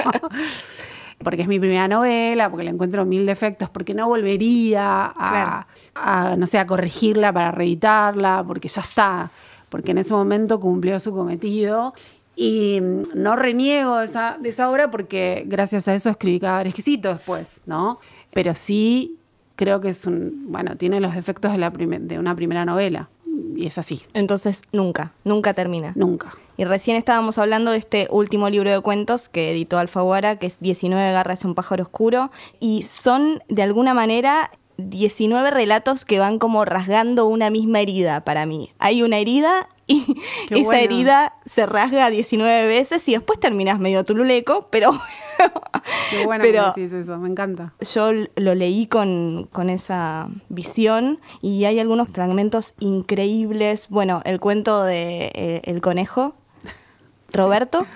porque 1.22 1.42
es 1.42 1.48
mi 1.48 1.60
primera 1.60 1.86
novela, 1.86 2.50
porque 2.50 2.64
le 2.64 2.70
encuentro 2.70 3.04
mil 3.04 3.26
defectos, 3.26 3.68
porque 3.68 3.94
no 3.94 4.08
volvería 4.08 5.12
a, 5.14 5.66
a, 5.94 6.36
no 6.36 6.46
sé, 6.46 6.58
a 6.58 6.66
corregirla 6.66 7.32
para 7.32 7.52
reeditarla, 7.52 8.42
porque 8.46 8.68
ya 8.68 8.80
está, 8.80 9.30
porque 9.70 9.92
en 9.92 9.98
ese 9.98 10.12
momento 10.12 10.60
cumplió 10.60 11.00
su 11.00 11.12
cometido. 11.12 11.94
Y 12.36 12.80
no 13.14 13.36
reniego 13.36 13.98
de 13.98 14.04
esa, 14.04 14.38
de 14.40 14.48
esa 14.48 14.70
obra 14.70 14.90
porque 14.90 15.44
gracias 15.46 15.88
a 15.88 15.94
eso 15.94 16.10
escribí 16.10 16.40
cada 16.40 16.62
exquisito 16.62 17.08
después, 17.10 17.62
¿no? 17.66 17.98
Pero 18.32 18.54
sí 18.54 19.18
creo 19.56 19.80
que 19.80 19.90
es 19.90 20.06
un, 20.06 20.46
bueno, 20.50 20.76
tiene 20.76 21.00
los 21.00 21.16
efectos 21.16 21.52
de, 21.52 21.58
la 21.58 21.68
de 21.70 22.18
una 22.18 22.34
primera 22.34 22.64
novela. 22.64 23.10
Y 23.56 23.66
es 23.66 23.76
así, 23.78 24.02
Entonces, 24.14 24.62
nunca, 24.72 25.12
nunca 25.24 25.52
termina. 25.54 25.92
nunca. 25.96 26.32
Y 26.56 26.64
recién 26.64 26.96
estábamos 26.96 27.36
hablando 27.36 27.70
de 27.70 27.78
este 27.78 28.06
último 28.10 28.48
libro 28.48 28.70
de 28.70 28.80
cuentos 28.80 29.28
que 29.28 29.50
editó 29.50 29.78
Alfaguara, 29.78 30.36
que 30.36 30.46
es 30.46 30.60
19 30.60 31.12
garras 31.12 31.44
y 31.44 31.46
un 31.46 31.54
pájaro 31.54 31.82
oscuro. 31.84 32.30
Y 32.58 32.82
son, 32.82 33.42
de 33.48 33.62
alguna 33.62 33.92
manera, 33.92 34.50
19 34.88 35.50
relatos 35.50 36.04
que 36.04 36.18
van 36.18 36.38
como 36.38 36.64
rasgando 36.64 37.26
una 37.26 37.50
misma 37.50 37.80
herida 37.80 38.24
para 38.24 38.46
mí. 38.46 38.70
Hay 38.78 39.02
una 39.02 39.18
herida 39.18 39.68
y 39.86 40.04
Qué 40.48 40.54
esa 40.60 40.64
bueno. 40.64 40.82
herida 40.84 41.34
se 41.46 41.66
rasga 41.66 42.10
19 42.10 42.66
veces 42.66 43.06
y 43.08 43.12
después 43.12 43.38
terminas 43.40 43.78
medio 43.80 44.04
tululeco, 44.04 44.66
pero 44.70 44.92
Qué 46.10 46.24
bueno 46.26 46.42
Pero- 46.42 46.72
que 46.74 46.82
decís 46.82 46.92
eso, 46.92 47.18
me 47.18 47.28
encanta. 47.28 47.72
yo 47.92 48.10
lo 48.36 48.54
leí 48.54 48.86
con, 48.86 49.48
con 49.52 49.70
esa 49.70 50.28
visión 50.48 51.18
y 51.42 51.64
hay 51.64 51.78
algunos 51.80 52.08
fragmentos 52.08 52.74
increíbles. 52.80 53.88
Bueno, 53.88 54.22
el 54.24 54.38
cuento 54.40 54.82
de 54.84 55.30
eh, 55.34 55.62
El 55.64 55.80
conejo, 55.80 56.34
Roberto, 57.32 57.86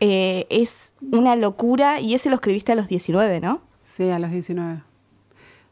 eh, 0.00 0.46
es 0.50 0.92
una 1.12 1.36
locura 1.36 2.00
y 2.00 2.14
ese 2.14 2.30
lo 2.30 2.36
escribiste 2.36 2.72
a 2.72 2.74
los 2.74 2.88
19, 2.88 3.40
¿no? 3.40 3.60
Sí, 3.84 4.08
a 4.10 4.18
los 4.18 4.30
19. 4.30 4.82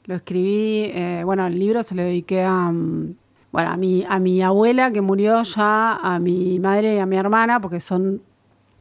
Lo 0.06 0.14
escribí, 0.14 0.90
eh, 0.94 1.22
bueno, 1.24 1.46
el 1.46 1.58
libro 1.58 1.82
se 1.82 1.94
lo 1.94 2.02
dediqué 2.02 2.42
a, 2.42 2.70
mm, 2.70 3.16
bueno, 3.52 3.70
a 3.70 3.76
mi, 3.76 4.04
a 4.08 4.18
mi 4.18 4.40
abuela 4.40 4.92
que 4.92 5.00
murió 5.00 5.42
ya, 5.42 5.96
a 5.96 6.18
mi 6.18 6.60
madre 6.60 6.94
y 6.94 6.98
a 6.98 7.06
mi 7.06 7.16
hermana, 7.16 7.60
porque 7.60 7.80
son 7.80 8.22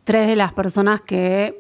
tres 0.03 0.27
de 0.27 0.35
las 0.35 0.53
personas 0.53 1.01
que 1.01 1.59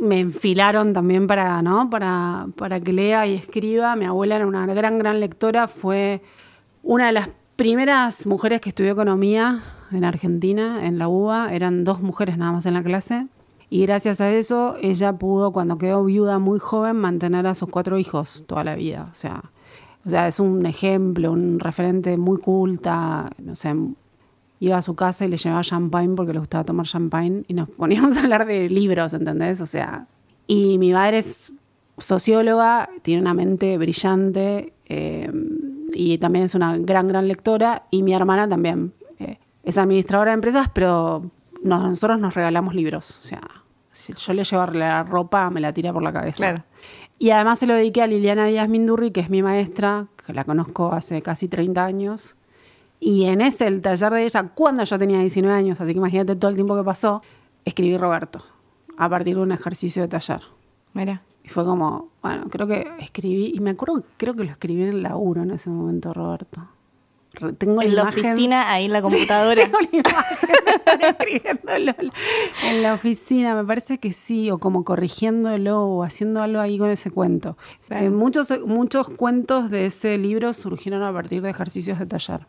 me 0.00 0.20
enfilaron 0.20 0.92
también 0.92 1.26
para, 1.26 1.62
¿no? 1.62 1.88
para, 1.88 2.48
para 2.56 2.80
que 2.80 2.92
lea 2.92 3.26
y 3.26 3.34
escriba. 3.34 3.96
Mi 3.96 4.04
abuela 4.04 4.36
era 4.36 4.46
una 4.46 4.66
gran, 4.66 4.98
gran 4.98 5.20
lectora, 5.20 5.68
fue 5.68 6.20
una 6.82 7.06
de 7.06 7.12
las 7.12 7.28
primeras 7.56 8.26
mujeres 8.26 8.60
que 8.60 8.68
estudió 8.68 8.92
economía 8.92 9.62
en 9.90 10.04
Argentina, 10.04 10.86
en 10.86 10.98
la 10.98 11.08
UBA. 11.08 11.54
Eran 11.54 11.84
dos 11.84 12.02
mujeres 12.02 12.36
nada 12.36 12.52
más 12.52 12.66
en 12.66 12.74
la 12.74 12.82
clase. 12.82 13.26
Y 13.68 13.82
gracias 13.82 14.20
a 14.20 14.30
eso, 14.30 14.76
ella 14.80 15.14
pudo, 15.14 15.52
cuando 15.52 15.78
quedó 15.78 16.04
viuda 16.04 16.38
muy 16.38 16.58
joven, 16.58 16.96
mantener 16.96 17.46
a 17.46 17.54
sus 17.54 17.68
cuatro 17.68 17.98
hijos 17.98 18.44
toda 18.46 18.62
la 18.62 18.76
vida. 18.76 19.08
O 19.10 19.14
sea, 19.14 19.50
o 20.06 20.10
sea, 20.10 20.28
es 20.28 20.38
un 20.38 20.64
ejemplo, 20.66 21.32
un 21.32 21.58
referente 21.58 22.16
muy 22.16 22.38
culta. 22.38 23.28
No 23.38 23.56
sé, 23.56 23.74
iba 24.60 24.78
a 24.78 24.82
su 24.82 24.94
casa 24.94 25.24
y 25.24 25.28
le 25.28 25.36
llevaba 25.36 25.62
champagne 25.62 26.14
porque 26.14 26.32
le 26.32 26.38
gustaba 26.38 26.64
tomar 26.64 26.86
champagne 26.86 27.42
y 27.48 27.54
nos 27.54 27.68
poníamos 27.76 28.16
a 28.16 28.20
hablar 28.20 28.46
de 28.46 28.70
libros, 28.70 29.14
¿entendés? 29.14 29.60
O 29.60 29.66
sea, 29.66 30.06
y 30.46 30.78
mi 30.78 30.92
madre 30.92 31.18
es 31.18 31.52
socióloga, 31.98 32.88
tiene 33.02 33.20
una 33.20 33.34
mente 33.34 33.76
brillante 33.78 34.74
eh, 34.84 35.30
y 35.92 36.18
también 36.18 36.44
es 36.44 36.54
una 36.54 36.76
gran, 36.78 37.08
gran 37.08 37.26
lectora 37.26 37.86
y 37.90 38.02
mi 38.02 38.12
hermana 38.12 38.48
también 38.48 38.92
eh, 39.18 39.38
es 39.64 39.78
administradora 39.78 40.30
de 40.30 40.34
empresas, 40.34 40.70
pero 40.72 41.30
nos- 41.66 41.82
nosotros 41.82 42.18
nos 42.18 42.34
regalamos 42.34 42.74
libros, 42.74 43.20
o 43.20 43.22
sea, 43.26 43.40
si 43.90 44.12
yo 44.12 44.32
le 44.32 44.44
llevo 44.44 44.66
la 44.66 45.02
ropa, 45.02 45.50
me 45.50 45.60
la 45.60 45.72
tira 45.72 45.92
por 45.92 46.02
la 46.02 46.12
cabeza. 46.12 46.36
Claro. 46.36 46.64
Y 47.18 47.30
además 47.30 47.58
se 47.58 47.66
lo 47.66 47.74
dediqué 47.74 48.02
a 48.02 48.06
Liliana 48.06 48.46
Díaz 48.46 48.68
Mindurri, 48.68 49.10
que 49.10 49.20
es 49.20 49.30
mi 49.30 49.42
maestra, 49.42 50.06
que 50.24 50.32
la 50.34 50.44
conozco 50.44 50.92
hace 50.92 51.22
casi 51.22 51.48
30 51.48 51.84
años. 51.84 52.36
Y 53.00 53.24
en 53.26 53.40
ese, 53.40 53.66
el 53.66 53.80
taller 53.82 54.12
de 54.12 54.24
ella, 54.24 54.48
cuando 54.54 54.84
yo 54.84 54.98
tenía 54.98 55.18
19 55.20 55.54
años, 55.56 55.80
así 55.80 55.92
que 55.92 55.98
imagínate 55.98 56.36
todo 56.36 56.50
el 56.50 56.54
tiempo 56.56 56.76
que 56.76 56.82
pasó, 56.84 57.22
escribí 57.64 57.96
Roberto, 57.96 58.40
a 58.98 59.08
partir 59.08 59.36
de 59.36 59.42
un 59.42 59.52
ejercicio 59.52 60.02
de 60.02 60.08
taller. 60.08 60.40
Mira. 60.92 61.22
Y 61.42 61.48
fue 61.48 61.64
como, 61.64 62.08
bueno, 62.22 62.46
creo 62.50 62.66
que 62.66 62.86
escribí, 62.98 63.52
y 63.54 63.60
me 63.60 63.70
acuerdo, 63.70 64.02
creo 64.16 64.34
que 64.34 64.44
lo 64.44 64.50
escribí 64.50 64.82
en 64.82 64.88
el 64.88 65.02
laburo 65.02 65.42
en 65.42 65.52
ese 65.52 65.70
momento, 65.70 66.12
Roberto. 66.12 66.66
Tengo 67.58 67.82
En 67.82 67.94
la 67.94 68.02
imagen- 68.04 68.24
oficina, 68.26 68.70
ahí 68.72 68.86
en 68.86 68.92
la 68.92 69.02
computadora. 69.02 69.62
tengo 69.64 69.78
la 69.80 69.88
imagen 69.98 70.48
de 70.64 70.70
estar 70.76 71.04
escribiéndolo 71.04 71.92
en 72.64 72.82
la 72.82 72.94
oficina, 72.94 73.54
me 73.54 73.64
parece 73.64 73.98
que 73.98 74.12
sí, 74.12 74.50
o 74.50 74.58
como 74.58 74.84
corrigiéndolo 74.84 75.80
o 75.82 76.02
haciendo 76.02 76.42
algo 76.42 76.60
ahí 76.60 76.78
con 76.78 76.90
ese 76.90 77.10
cuento. 77.10 77.56
Claro. 77.88 78.06
Eh, 78.06 78.10
muchos, 78.10 78.52
muchos 78.66 79.08
cuentos 79.10 79.70
de 79.70 79.86
ese 79.86 80.16
libro 80.18 80.52
surgieron 80.52 81.02
a 81.02 81.12
partir 81.12 81.42
de 81.42 81.50
ejercicios 81.50 81.98
de 81.98 82.06
taller. 82.06 82.46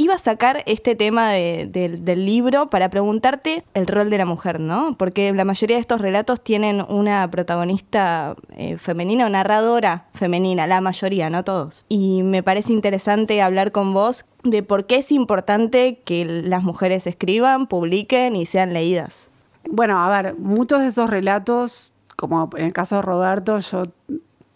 Iba 0.00 0.14
a 0.14 0.18
sacar 0.18 0.62
este 0.66 0.94
tema 0.94 1.32
de- 1.32 1.66
del- 1.66 2.24
libro 2.24 2.70
para 2.70 2.88
preguntarte 2.88 3.64
el 3.74 3.84
rol 3.88 4.10
de 4.10 4.18
la 4.18 4.24
mujer, 4.26 4.60
¿no? 4.60 4.92
Porque 4.96 5.32
la 5.32 5.44
mayoría 5.44 5.74
de 5.76 5.80
estos 5.80 6.00
relatos 6.00 6.40
tienen 6.40 6.84
una 6.88 7.28
protagonista 7.32 8.36
eh, 8.56 8.78
femenina 8.78 9.26
o 9.26 9.28
narradora 9.28 10.06
femenina, 10.14 10.68
la 10.68 10.80
mayoría, 10.80 11.30
no 11.30 11.42
todos. 11.42 11.84
Y 11.88 12.22
me 12.22 12.44
parece 12.44 12.72
interesante 12.72 13.42
hablar 13.42 13.72
con 13.72 13.92
vos 13.92 14.24
de 14.44 14.62
por 14.62 14.86
qué 14.86 14.98
es 14.98 15.10
importante 15.10 15.98
que 16.04 16.24
las 16.24 16.62
mujeres 16.62 17.08
escriban, 17.08 17.66
publiquen 17.66 18.36
y 18.36 18.46
sean 18.46 18.72
leídas. 18.72 19.30
Bueno, 19.68 19.98
a 19.98 20.08
ver, 20.22 20.36
muchos 20.38 20.78
de 20.78 20.86
esos 20.86 21.10
relatos, 21.10 21.92
como 22.14 22.48
en 22.56 22.66
el 22.66 22.72
caso 22.72 22.94
de 22.96 23.02
Roberto, 23.02 23.58
yo, 23.58 23.82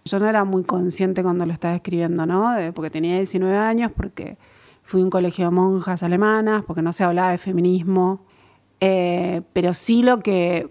yo 0.05 0.19
no 0.21 0.29
era 0.29 0.45
muy 0.45 0.63
consciente 0.63 1.25
cuando 1.25 1.47
lo 1.47 1.53
estaba 1.53 1.75
escribiendo, 1.75 2.27
¿no? 2.27 2.55
Porque 2.75 2.91
tenía 2.91 3.17
19 3.17 3.57
años, 3.57 3.91
porque 3.97 4.37
fui 4.83 5.01
a 5.01 5.05
un 5.05 5.11
colegio 5.11 5.47
de 5.47 5.51
monjas 5.51 6.03
alemanas, 6.03 6.65
porque 6.67 6.83
no 6.83 6.93
se 6.93 7.05
hablaba 7.05 7.31
de 7.31 7.39
feminismo. 7.39 8.25
Eh, 8.81 9.43
pero 9.53 9.75
sí 9.75 10.03
lo 10.03 10.21
que, 10.21 10.71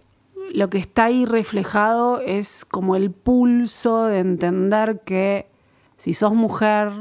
lo 0.53 0.69
que 0.69 0.77
está 0.77 1.05
ahí 1.05 1.25
reflejado 1.25 2.19
es 2.19 2.65
como 2.65 2.95
el 2.95 3.11
pulso 3.11 4.05
de 4.05 4.19
entender 4.19 5.01
que 5.05 5.47
si 5.97 6.13
sos 6.13 6.33
mujer 6.33 6.91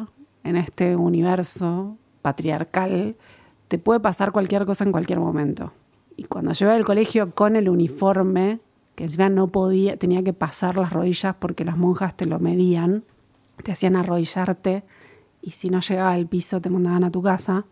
en 0.44 0.56
este 0.56 0.96
universo 0.96 1.96
patriarcal, 2.22 3.16
te 3.68 3.78
puede 3.78 4.00
pasar 4.00 4.32
cualquier 4.32 4.64
cosa 4.66 4.84
en 4.84 4.92
cualquier 4.92 5.20
momento. 5.20 5.72
Y 6.16 6.24
cuando 6.24 6.52
iba 6.60 6.74
al 6.74 6.84
colegio 6.84 7.34
con 7.34 7.56
el 7.56 7.68
uniforme, 7.68 8.60
que 8.94 9.04
encima 9.04 9.30
no 9.30 9.48
podía, 9.48 9.96
tenía 9.96 10.22
que 10.22 10.32
pasar 10.32 10.76
las 10.76 10.92
rodillas 10.92 11.34
porque 11.38 11.64
las 11.64 11.78
monjas 11.78 12.16
te 12.16 12.26
lo 12.26 12.38
medían, 12.38 13.04
te 13.62 13.72
hacían 13.72 13.96
arrodillarte 13.96 14.84
y 15.42 15.52
si 15.52 15.70
no 15.70 15.80
llegaba 15.80 16.12
al 16.12 16.26
piso 16.26 16.60
te 16.60 16.70
mandaban 16.70 17.04
a 17.04 17.10
tu 17.10 17.22
casa. 17.22 17.64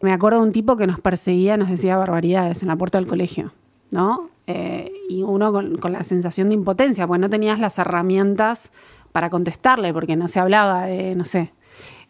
Me 0.00 0.12
acuerdo 0.12 0.40
de 0.40 0.46
un 0.46 0.52
tipo 0.52 0.76
que 0.76 0.86
nos 0.86 1.00
perseguía, 1.00 1.56
nos 1.56 1.70
decía 1.70 1.96
barbaridades 1.96 2.62
en 2.62 2.68
la 2.68 2.76
puerta 2.76 2.98
del 2.98 3.06
colegio, 3.06 3.52
¿no? 3.90 4.28
Eh, 4.46 4.92
y 5.08 5.22
uno 5.22 5.52
con, 5.52 5.92
la 5.92 6.04
sensación 6.04 6.48
de 6.48 6.54
impotencia, 6.54 7.06
porque 7.06 7.20
no 7.20 7.30
tenías 7.30 7.58
las 7.58 7.78
herramientas 7.78 8.70
para 9.12 9.30
contestarle, 9.30 9.92
porque 9.92 10.14
no 10.16 10.28
se 10.28 10.38
hablaba 10.38 10.84
de, 10.86 11.14
no 11.14 11.24
sé, 11.24 11.52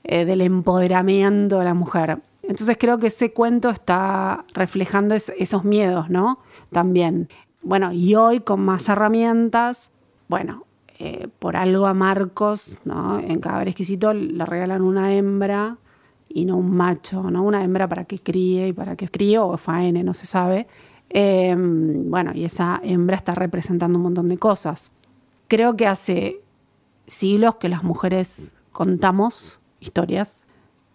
eh, 0.04 0.24
del 0.24 0.40
empoderamiento 0.40 1.60
de 1.60 1.64
la 1.64 1.74
mujer. 1.74 2.18
Entonces 2.42 2.76
creo 2.78 2.98
que 2.98 3.06
ese 3.08 3.32
cuento 3.32 3.70
está 3.70 4.44
reflejando 4.52 5.14
es- 5.14 5.32
esos 5.38 5.64
miedos, 5.64 6.10
¿no? 6.10 6.38
También. 6.70 7.28
Bueno, 7.62 7.92
y 7.92 8.14
hoy 8.16 8.40
con 8.40 8.60
más 8.60 8.88
herramientas, 8.88 9.90
bueno, 10.28 10.64
eh, 10.98 11.28
por 11.38 11.56
algo 11.56 11.86
a 11.86 11.94
Marcos, 11.94 12.78
¿no? 12.84 13.18
En 13.18 13.40
cada 13.40 13.62
exquisito 13.64 14.14
le 14.14 14.44
regalan 14.46 14.82
una 14.82 15.14
hembra 15.14 15.78
y 16.28 16.44
no 16.44 16.56
un 16.56 16.70
macho, 16.70 17.30
¿no? 17.30 17.42
Una 17.42 17.62
hembra 17.62 17.88
para 17.88 18.04
que 18.04 18.18
críe 18.18 18.68
y 18.68 18.72
para 18.72 18.96
que 18.96 19.08
críe 19.08 19.38
o 19.38 19.56
faene, 19.58 20.02
no 20.02 20.14
se 20.14 20.26
sabe. 20.26 20.66
Eh, 21.10 21.54
bueno, 21.56 22.32
y 22.34 22.44
esa 22.44 22.80
hembra 22.82 23.16
está 23.16 23.34
representando 23.34 23.98
un 23.98 24.04
montón 24.04 24.28
de 24.28 24.38
cosas. 24.38 24.90
Creo 25.48 25.76
que 25.76 25.86
hace 25.86 26.40
siglos 27.06 27.56
que 27.56 27.68
las 27.68 27.84
mujeres 27.84 28.54
contamos 28.72 29.60
historias 29.80 30.46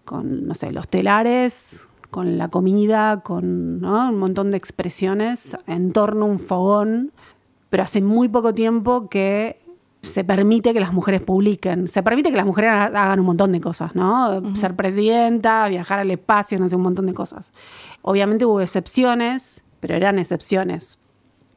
con, 0.04 0.48
no 0.48 0.56
sé, 0.56 0.72
los 0.72 0.88
telares, 0.88 1.88
con 2.10 2.38
la 2.38 2.50
comida, 2.50 3.22
con 3.22 3.80
¿no? 3.80 4.10
un 4.10 4.18
montón 4.18 4.52
de 4.52 4.58
expresiones 4.58 5.58
en 5.68 5.94
torno 5.94 6.26
a 6.26 6.30
un 6.30 6.40
fogón, 6.40 7.12
pero 7.70 7.84
hace 7.84 8.02
muy 8.02 8.28
poco 8.28 8.54
tiempo 8.54 9.08
que 9.08 9.61
se 10.02 10.24
permite 10.24 10.74
que 10.74 10.80
las 10.80 10.94
mujeres 10.94 11.22
publiquen, 11.22 11.88
se 11.88 12.02
permite 12.02 12.32
que 12.32 12.38
las 12.38 12.46
mujeres 12.46 12.72
ha- 12.72 12.86
hagan 12.86 13.20
un 13.20 13.26
montón 13.28 13.52
de 13.52 13.62
cosas, 13.62 13.94
¿no? 13.96 14.56
Ser 14.56 14.76
presidenta, 14.76 15.68
viajar 15.70 16.00
al 16.00 16.10
espacio, 16.12 16.58
no 16.60 16.68
sé, 16.68 16.76
un 16.76 16.82
montón 16.82 17.06
de 17.06 17.14
cosas. 17.14 17.52
Obviamente 18.02 18.46
hubo 18.46 18.62
excepciones, 18.62 19.64
pero 19.80 19.96
eran 19.96 20.18
excepciones. 20.20 20.98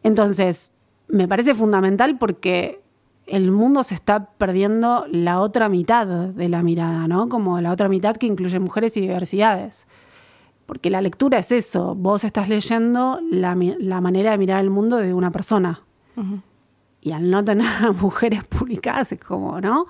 Entonces, 0.03 0.73
me 1.09 1.27
parece 1.29 1.55
fundamental 1.55 2.19
porque 2.19 2.83
el 3.27 3.51
mundo 3.51 3.83
se 3.83 3.95
está 3.95 4.27
perdiendo 4.37 5.07
la 5.11 5.41
otra 5.41 5.71
mitad 5.71 6.07
de 6.07 6.49
la 6.51 6.63
mirada, 6.63 7.09
¿no? 7.09 7.31
Como 7.31 7.61
la 7.63 7.73
otra 7.73 7.89
mitad 7.89 8.15
que 8.17 8.27
incluye 8.27 8.59
mujeres 8.61 8.97
y 8.99 9.01
diversidades. 9.01 9.87
Porque 10.67 10.91
la 10.91 11.01
lectura 11.01 11.39
es 11.39 11.51
eso, 11.53 11.95
vos 11.95 12.25
estás 12.25 12.49
leyendo 12.51 13.21
la, 13.31 13.57
la 13.79 14.01
manera 14.03 14.31
de 14.33 14.39
mirar 14.39 14.61
el 14.61 14.69
mundo 14.71 14.97
de 14.99 15.15
una 15.15 15.31
persona. 15.31 15.81
Y 17.05 17.13
al 17.13 17.31
no 17.31 17.45
tener 17.45 17.93
mujeres 17.93 18.43
publicadas 18.49 19.13
es 19.13 19.21
como, 19.21 19.61
¿no? 19.61 19.87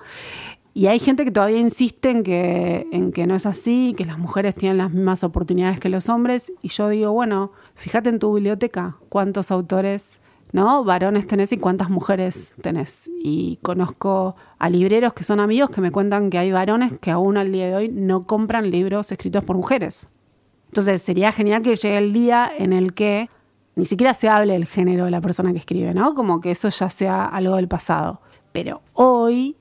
Y 0.73 0.87
hay 0.87 0.99
gente 0.99 1.23
que 1.23 1.31
todavía 1.31 1.57
insiste 1.57 2.09
en 2.09 2.21
que, 2.21 2.85
en 2.91 3.13
que 3.13 3.25
no 3.25 3.35
es 3.35 3.45
así, 3.45 3.95
que 3.97 4.03
las 4.03 4.19
mujeres 4.19 4.53
tienen 4.53 4.77
las 4.77 4.91
mismas 4.91 5.23
oportunidades 5.23 5.79
que 5.79 5.87
los 5.87 6.09
hombres. 6.09 6.51
Y 6.61 6.67
yo 6.67 6.89
digo, 6.89 7.13
bueno, 7.13 7.53
fíjate 7.75 8.09
en 8.09 8.19
tu 8.19 8.33
biblioteca 8.33 8.97
cuántos 9.07 9.51
autores, 9.51 10.19
¿no? 10.51 10.83
Varones 10.83 11.25
tenés 11.25 11.53
y 11.53 11.57
cuántas 11.57 11.89
mujeres 11.89 12.53
tenés. 12.61 13.09
Y 13.23 13.57
conozco 13.61 14.35
a 14.59 14.69
libreros 14.69 15.13
que 15.13 15.23
son 15.23 15.39
amigos 15.39 15.69
que 15.69 15.79
me 15.79 15.91
cuentan 15.91 16.29
que 16.29 16.39
hay 16.39 16.51
varones 16.51 16.99
que 16.99 17.09
aún 17.11 17.37
al 17.37 17.53
día 17.53 17.67
de 17.67 17.75
hoy 17.75 17.87
no 17.87 18.23
compran 18.23 18.69
libros 18.69 19.13
escritos 19.13 19.45
por 19.45 19.55
mujeres. 19.55 20.09
Entonces 20.67 21.01
sería 21.01 21.31
genial 21.31 21.61
que 21.61 21.77
llegue 21.77 21.97
el 21.97 22.11
día 22.11 22.51
en 22.53 22.73
el 22.73 22.93
que 22.93 23.29
ni 23.75 23.85
siquiera 23.85 24.13
se 24.13 24.29
hable 24.29 24.53
del 24.53 24.65
género 24.65 25.05
de 25.05 25.11
la 25.11 25.21
persona 25.21 25.51
que 25.51 25.59
escribe, 25.59 25.93
¿no? 25.93 26.13
Como 26.13 26.39
que 26.41 26.51
eso 26.51 26.69
ya 26.69 26.89
sea 26.89 27.25
algo 27.25 27.55
del 27.57 27.67
pasado. 27.67 28.21
Pero 28.51 28.81
hoy 28.93 29.57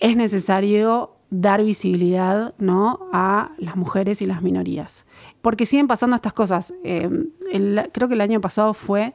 es 0.00 0.16
necesario 0.16 1.16
dar 1.30 1.62
visibilidad 1.62 2.54
¿no? 2.58 3.08
a 3.12 3.52
las 3.58 3.76
mujeres 3.76 4.20
y 4.22 4.26
las 4.26 4.42
minorías. 4.42 5.06
Porque 5.40 5.66
siguen 5.66 5.86
pasando 5.86 6.16
estas 6.16 6.32
cosas. 6.32 6.74
El- 6.82 7.32
creo 7.92 8.08
que 8.08 8.14
el 8.14 8.20
año 8.20 8.40
pasado 8.40 8.74
fue 8.74 9.14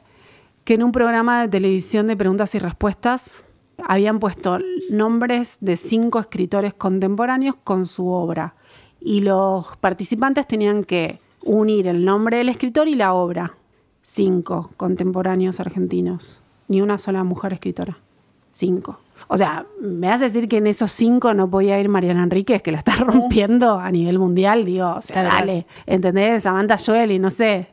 que 0.64 0.74
en 0.74 0.82
un 0.82 0.92
programa 0.92 1.42
de 1.42 1.48
televisión 1.48 2.06
de 2.06 2.16
preguntas 2.16 2.54
y 2.54 2.58
respuestas 2.58 3.44
habían 3.86 4.18
puesto 4.18 4.58
nombres 4.90 5.58
de 5.60 5.76
cinco 5.76 6.18
escritores 6.18 6.74
contemporáneos 6.74 7.56
con 7.62 7.86
su 7.86 8.08
obra. 8.08 8.54
Y 9.00 9.20
los 9.20 9.76
participantes 9.76 10.46
tenían 10.46 10.82
que 10.84 11.20
unir 11.44 11.86
el 11.86 12.04
nombre 12.04 12.38
del 12.38 12.48
escritor 12.48 12.88
y 12.88 12.94
la 12.96 13.14
obra. 13.14 13.54
Cinco 14.10 14.70
contemporáneos 14.78 15.60
argentinos. 15.60 16.40
Ni 16.66 16.80
una 16.80 16.96
sola 16.96 17.24
mujer 17.24 17.52
escritora. 17.52 17.98
Cinco. 18.52 19.00
O 19.28 19.36
sea, 19.36 19.66
me 19.82 20.10
hace 20.10 20.24
decir 20.24 20.48
que 20.48 20.56
en 20.56 20.66
esos 20.66 20.92
cinco 20.92 21.34
no 21.34 21.50
podía 21.50 21.78
ir 21.78 21.90
Mariana 21.90 22.22
Enríquez, 22.22 22.62
que 22.62 22.72
la 22.72 22.78
está 22.78 22.96
rompiendo 22.96 23.78
a 23.78 23.90
nivel 23.90 24.18
mundial. 24.18 24.64
Digo, 24.64 24.94
o 24.96 25.02
sea, 25.02 25.22
dale. 25.24 25.66
¿Entendés? 25.84 26.44
Samantha 26.44 26.78
Joel 26.78 27.12
y 27.12 27.18
no 27.18 27.30
sé. 27.30 27.68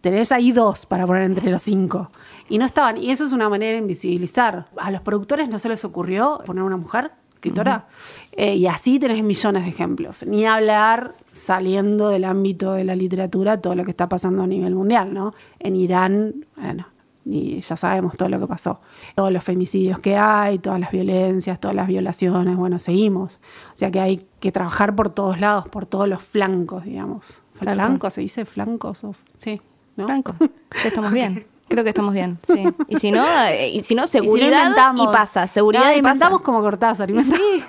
Tenés 0.00 0.30
ahí 0.30 0.52
dos 0.52 0.86
para 0.86 1.08
poner 1.08 1.24
entre 1.24 1.50
los 1.50 1.60
cinco. 1.60 2.12
Y 2.48 2.58
no 2.58 2.66
estaban. 2.66 2.96
Y 2.96 3.10
eso 3.10 3.24
es 3.24 3.32
una 3.32 3.48
manera 3.48 3.72
de 3.72 3.78
invisibilizar. 3.78 4.68
A 4.76 4.92
los 4.92 5.00
productores 5.00 5.48
no 5.48 5.58
se 5.58 5.68
les 5.68 5.84
ocurrió 5.84 6.40
poner 6.46 6.62
una 6.62 6.76
mujer 6.76 7.10
escritora. 7.40 7.86
Eh, 8.32 8.56
y 8.56 8.66
así 8.66 8.98
tenés 8.98 9.22
millones 9.24 9.64
de 9.64 9.70
ejemplos. 9.70 10.24
Ni 10.26 10.44
hablar 10.46 11.14
saliendo 11.32 12.10
del 12.10 12.24
ámbito 12.24 12.72
de 12.74 12.84
la 12.84 12.94
literatura 12.94 13.60
todo 13.60 13.74
lo 13.74 13.84
que 13.84 13.90
está 13.90 14.08
pasando 14.08 14.42
a 14.42 14.46
nivel 14.46 14.74
mundial, 14.74 15.12
¿no? 15.14 15.32
En 15.58 15.74
Irán, 15.76 16.46
bueno, 16.56 16.86
y 17.24 17.60
ya 17.60 17.76
sabemos 17.76 18.16
todo 18.16 18.28
lo 18.28 18.38
que 18.40 18.46
pasó. 18.46 18.80
Todos 19.14 19.32
los 19.32 19.42
femicidios 19.42 19.98
que 20.00 20.16
hay, 20.16 20.58
todas 20.58 20.80
las 20.80 20.90
violencias, 20.90 21.58
todas 21.60 21.74
las 21.74 21.86
violaciones, 21.86 22.56
bueno, 22.56 22.78
seguimos. 22.78 23.40
O 23.74 23.76
sea 23.76 23.90
que 23.90 24.00
hay 24.00 24.26
que 24.40 24.52
trabajar 24.52 24.94
por 24.94 25.10
todos 25.10 25.40
lados, 25.40 25.68
por 25.68 25.86
todos 25.86 26.08
los 26.08 26.22
flancos, 26.22 26.84
digamos. 26.84 27.42
¿Flancos 27.54 28.14
se 28.14 28.20
dice? 28.22 28.44
¿Flancos? 28.44 29.04
o- 29.04 29.14
sí, 29.38 29.60
¿no? 29.96 30.06
Franco, 30.06 30.34
estamos 30.84 31.12
bien. 31.12 31.44
Creo 31.70 31.84
que 31.84 31.90
estamos 31.90 32.12
bien, 32.12 32.38
sí. 32.46 32.66
Y 32.88 32.96
si 32.96 33.12
no, 33.12 33.24
eh, 33.46 33.68
y 33.68 33.82
si 33.84 33.94
no 33.94 34.02
Y 34.04 34.06
si 34.06 34.14
no 34.14 34.22
seguridad 34.24 34.72
y, 34.96 35.06
pasa, 35.06 35.46
seguridad 35.46 35.82
No, 35.84 35.86
y 35.86 36.02
pasa. 36.02 36.14
inventamos 36.14 36.40
como 36.42 36.60
Cortázar. 36.60 37.08
Sí. 37.24 37.64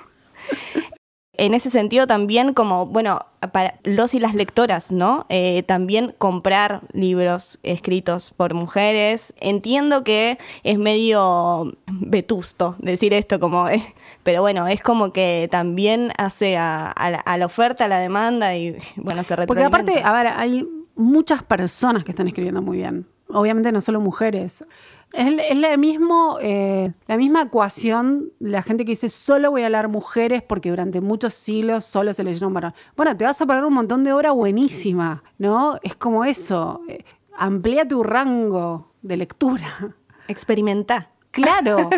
En 1.34 1.54
ese 1.54 1.70
sentido 1.70 2.06
también 2.06 2.52
como, 2.52 2.84
bueno, 2.86 3.20
para 3.52 3.78
los 3.84 4.12
y 4.14 4.20
las 4.20 4.34
lectoras, 4.34 4.92
¿no? 4.92 5.24
Eh, 5.30 5.62
también 5.62 6.14
comprar 6.18 6.82
libros 6.92 7.58
escritos 7.62 8.30
por 8.36 8.52
mujeres. 8.54 9.32
Entiendo 9.40 10.04
que 10.04 10.38
es 10.62 10.78
medio 10.78 11.72
vetusto 11.86 12.76
decir 12.80 13.14
esto 13.14 13.40
como, 13.40 13.68
eh, 13.70 13.82
pero 14.24 14.42
bueno, 14.42 14.66
es 14.68 14.82
como 14.82 15.10
que 15.12 15.48
también 15.50 16.12
hace 16.18 16.58
a, 16.58 16.88
a 16.88 17.10
la, 17.10 17.18
a 17.20 17.38
la 17.38 17.46
oferta, 17.46 17.86
a 17.86 17.88
la 17.88 17.98
demanda 17.98 18.54
y 18.54 18.76
bueno, 18.96 19.24
se 19.24 19.34
Porque 19.46 19.64
aparte, 19.64 19.92
retroalimenta. 19.94 20.10
a 20.10 20.22
ver, 20.22 20.32
hay 20.36 20.68
muchas 20.96 21.42
personas 21.42 22.04
que 22.04 22.10
están 22.10 22.28
escribiendo 22.28 22.60
muy 22.60 22.76
bien. 22.78 23.06
Obviamente 23.32 23.72
no 23.72 23.80
solo 23.80 24.00
mujeres. 24.00 24.64
Es, 25.12 25.56
la, 25.56 25.76
mismo, 25.76 26.38
eh, 26.40 26.92
la 27.06 27.16
misma 27.16 27.42
ecuación, 27.42 28.32
la 28.38 28.62
gente 28.62 28.84
que 28.84 28.92
dice 28.92 29.10
solo 29.10 29.50
voy 29.50 29.62
a 29.62 29.66
hablar 29.66 29.88
mujeres 29.88 30.42
porque 30.42 30.70
durante 30.70 31.00
muchos 31.00 31.34
siglos 31.34 31.84
solo 31.84 32.14
se 32.14 32.24
leyeron 32.24 32.54
varones. 32.54 32.78
Bueno, 32.96 33.14
te 33.16 33.24
vas 33.24 33.40
a 33.40 33.46
pagar 33.46 33.64
un 33.64 33.74
montón 33.74 34.04
de 34.04 34.12
obra 34.12 34.32
buenísima, 34.32 35.22
¿no? 35.38 35.78
Es 35.82 35.96
como 35.96 36.24
eso. 36.24 36.80
eh, 36.88 37.04
amplía 37.36 37.86
tu 37.86 38.02
rango 38.02 38.92
de 39.02 39.16
lectura. 39.16 39.94
Experimentá 40.28 41.08
Claro, 41.32 41.88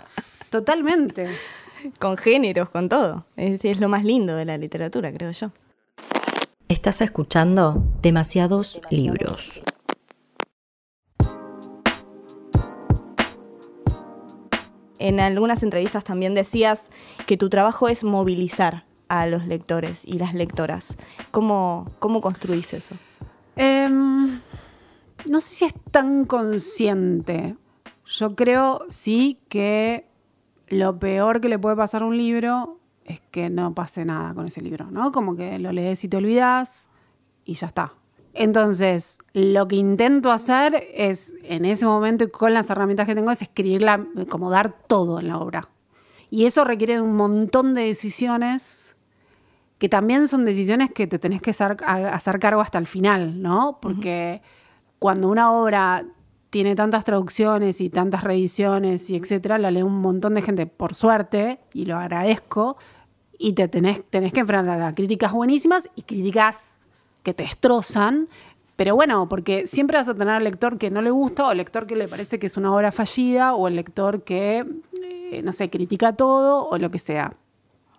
totalmente. 0.50 1.28
con 1.98 2.16
géneros, 2.16 2.70
con 2.70 2.88
todo. 2.88 3.26
Es, 3.36 3.64
es 3.64 3.80
lo 3.80 3.88
más 3.88 4.04
lindo 4.04 4.36
de 4.36 4.44
la 4.44 4.56
literatura, 4.56 5.12
creo 5.12 5.32
yo. 5.32 5.50
Estás 6.68 7.00
escuchando 7.02 7.82
demasiados 8.02 8.80
libros. 8.90 9.60
En 15.04 15.20
algunas 15.20 15.62
entrevistas 15.62 16.02
también 16.02 16.34
decías 16.34 16.88
que 17.26 17.36
tu 17.36 17.50
trabajo 17.50 17.88
es 17.88 18.04
movilizar 18.04 18.86
a 19.08 19.26
los 19.26 19.46
lectores 19.46 20.02
y 20.06 20.14
las 20.14 20.32
lectoras. 20.32 20.96
¿Cómo, 21.30 21.90
cómo 21.98 22.22
construís 22.22 22.72
eso? 22.72 22.94
Em, 23.54 24.40
no 25.26 25.40
sé 25.40 25.54
si 25.54 25.64
es 25.66 25.74
tan 25.90 26.24
consciente. 26.24 27.54
Yo 28.06 28.34
creo 28.34 28.86
sí 28.88 29.38
que 29.50 30.08
lo 30.68 30.98
peor 30.98 31.42
que 31.42 31.50
le 31.50 31.58
puede 31.58 31.76
pasar 31.76 32.00
a 32.00 32.06
un 32.06 32.16
libro 32.16 32.80
es 33.04 33.20
que 33.30 33.50
no 33.50 33.74
pase 33.74 34.06
nada 34.06 34.32
con 34.32 34.46
ese 34.46 34.62
libro, 34.62 34.90
¿no? 34.90 35.12
Como 35.12 35.36
que 35.36 35.58
lo 35.58 35.70
lees 35.70 36.02
y 36.04 36.08
te 36.08 36.16
olvidas 36.16 36.88
y 37.44 37.52
ya 37.52 37.66
está. 37.66 37.92
Entonces, 38.34 39.18
lo 39.32 39.68
que 39.68 39.76
intento 39.76 40.32
hacer 40.32 40.88
es, 40.92 41.34
en 41.44 41.64
ese 41.64 41.86
momento 41.86 42.24
y 42.24 42.30
con 42.30 42.52
las 42.52 42.68
herramientas 42.68 43.06
que 43.06 43.14
tengo, 43.14 43.30
es 43.30 43.42
escribirla, 43.42 44.06
como 44.28 44.50
dar 44.50 44.74
todo 44.88 45.20
en 45.20 45.28
la 45.28 45.38
obra. 45.38 45.68
Y 46.30 46.46
eso 46.46 46.64
requiere 46.64 46.94
de 46.94 47.00
un 47.00 47.16
montón 47.16 47.74
de 47.74 47.82
decisiones 47.82 48.96
que 49.78 49.88
también 49.88 50.26
son 50.26 50.44
decisiones 50.44 50.90
que 50.90 51.06
te 51.06 51.18
tenés 51.18 51.42
que 51.42 51.50
hacer, 51.50 51.76
cargo 51.76 52.60
hasta 52.60 52.78
el 52.78 52.86
final, 52.86 53.40
¿no? 53.40 53.78
Porque 53.80 54.42
cuando 54.98 55.28
una 55.28 55.52
obra 55.52 56.04
tiene 56.50 56.74
tantas 56.74 57.04
traducciones 57.04 57.80
y 57.80 57.90
tantas 57.90 58.24
reediciones 58.24 59.10
y 59.10 59.16
etcétera, 59.16 59.58
la 59.58 59.70
lee 59.70 59.82
un 59.82 60.00
montón 60.00 60.34
de 60.34 60.42
gente, 60.42 60.66
por 60.66 60.94
suerte, 60.94 61.60
y 61.72 61.84
lo 61.84 61.98
agradezco, 61.98 62.78
y 63.38 63.52
te 63.52 63.68
tenés, 63.68 64.02
tenés 64.08 64.32
que 64.32 64.40
enfrentar 64.40 64.80
a 64.80 64.92
críticas 64.92 65.32
buenísimas 65.32 65.88
y 65.96 66.02
críticas 66.02 66.83
que 67.24 67.34
te 67.34 67.42
destrozan. 67.42 68.28
Pero 68.76 68.94
bueno, 68.94 69.28
porque 69.28 69.66
siempre 69.66 69.96
vas 69.96 70.08
a 70.08 70.14
tener 70.14 70.34
al 70.34 70.44
lector 70.44 70.78
que 70.78 70.90
no 70.90 71.02
le 71.02 71.10
gusta, 71.10 71.46
o 71.46 71.52
el 71.52 71.58
lector 71.58 71.86
que 71.86 71.96
le 71.96 72.06
parece 72.06 72.38
que 72.38 72.46
es 72.46 72.56
una 72.56 72.72
obra 72.74 72.92
fallida, 72.92 73.54
o 73.54 73.66
el 73.66 73.76
lector 73.76 74.22
que, 74.22 74.64
eh, 75.02 75.42
no 75.42 75.52
sé, 75.52 75.70
critica 75.70 76.12
todo, 76.14 76.68
o 76.68 76.78
lo 76.78 76.90
que 76.90 76.98
sea. 76.98 77.36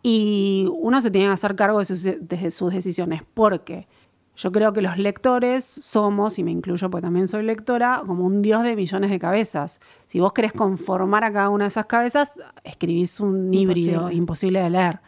Y 0.03 0.69
uno 0.71 1.01
se 1.01 1.11
tiene 1.11 1.27
que 1.27 1.33
hacer 1.33 1.55
cargo 1.55 1.79
de 1.79 1.85
sus, 1.85 2.03
de 2.03 2.51
sus 2.51 2.73
decisiones, 2.73 3.23
porque 3.33 3.87
yo 4.35 4.51
creo 4.51 4.73
que 4.73 4.81
los 4.81 4.97
lectores 4.97 5.63
somos, 5.63 6.37
y 6.39 6.43
me 6.43 6.51
incluyo 6.51 6.89
porque 6.89 7.03
también 7.03 7.29
soy 7.29 7.43
lectora, 7.43 8.03
como 8.05 8.25
un 8.25 8.41
dios 8.41 8.63
de 8.63 8.75
millones 8.75 9.09
de 9.09 9.17
cabezas. 9.17 9.79
Si 10.07 10.19
vos 10.19 10.33
querés 10.33 10.51
conformar 10.51 11.23
a 11.23 11.31
cada 11.31 11.49
una 11.49 11.63
de 11.63 11.69
esas 11.69 11.85
cabezas, 11.85 12.33
escribís 12.65 13.21
un 13.21 13.53
híbrido 13.53 13.93
Imposible. 13.93 14.15
imposible 14.15 14.59
de 14.61 14.69
leer. 14.71 14.99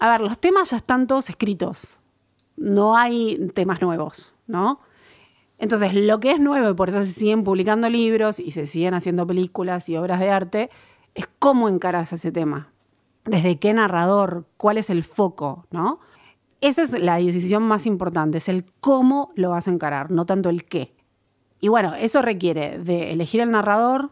A 0.00 0.10
ver, 0.10 0.20
los 0.22 0.38
temas 0.38 0.70
ya 0.70 0.78
están 0.78 1.06
todos 1.06 1.30
escritos. 1.30 1.99
No 2.60 2.96
hay 2.96 3.48
temas 3.54 3.80
nuevos, 3.80 4.34
¿no? 4.46 4.80
Entonces, 5.58 5.94
lo 5.94 6.20
que 6.20 6.32
es 6.32 6.40
nuevo, 6.40 6.70
y 6.70 6.74
por 6.74 6.90
eso 6.90 7.02
se 7.02 7.12
siguen 7.12 7.42
publicando 7.42 7.88
libros 7.88 8.38
y 8.38 8.50
se 8.52 8.66
siguen 8.66 8.94
haciendo 8.94 9.26
películas 9.26 9.88
y 9.88 9.96
obras 9.96 10.20
de 10.20 10.30
arte, 10.30 10.70
es 11.14 11.26
cómo 11.38 11.68
encaras 11.68 12.12
ese 12.12 12.30
tema. 12.30 12.70
Desde 13.24 13.58
qué 13.58 13.72
narrador, 13.72 14.46
cuál 14.58 14.78
es 14.78 14.90
el 14.90 15.02
foco, 15.04 15.66
¿no? 15.70 16.00
Esa 16.60 16.82
es 16.82 16.98
la 16.98 17.16
decisión 17.16 17.62
más 17.62 17.86
importante, 17.86 18.38
es 18.38 18.48
el 18.50 18.66
cómo 18.80 19.32
lo 19.34 19.50
vas 19.50 19.66
a 19.66 19.70
encarar, 19.70 20.10
no 20.10 20.26
tanto 20.26 20.50
el 20.50 20.66
qué. 20.66 20.94
Y 21.60 21.68
bueno, 21.68 21.94
eso 21.94 22.20
requiere 22.20 22.78
de 22.78 23.12
elegir 23.12 23.40
el 23.40 23.50
narrador, 23.50 24.10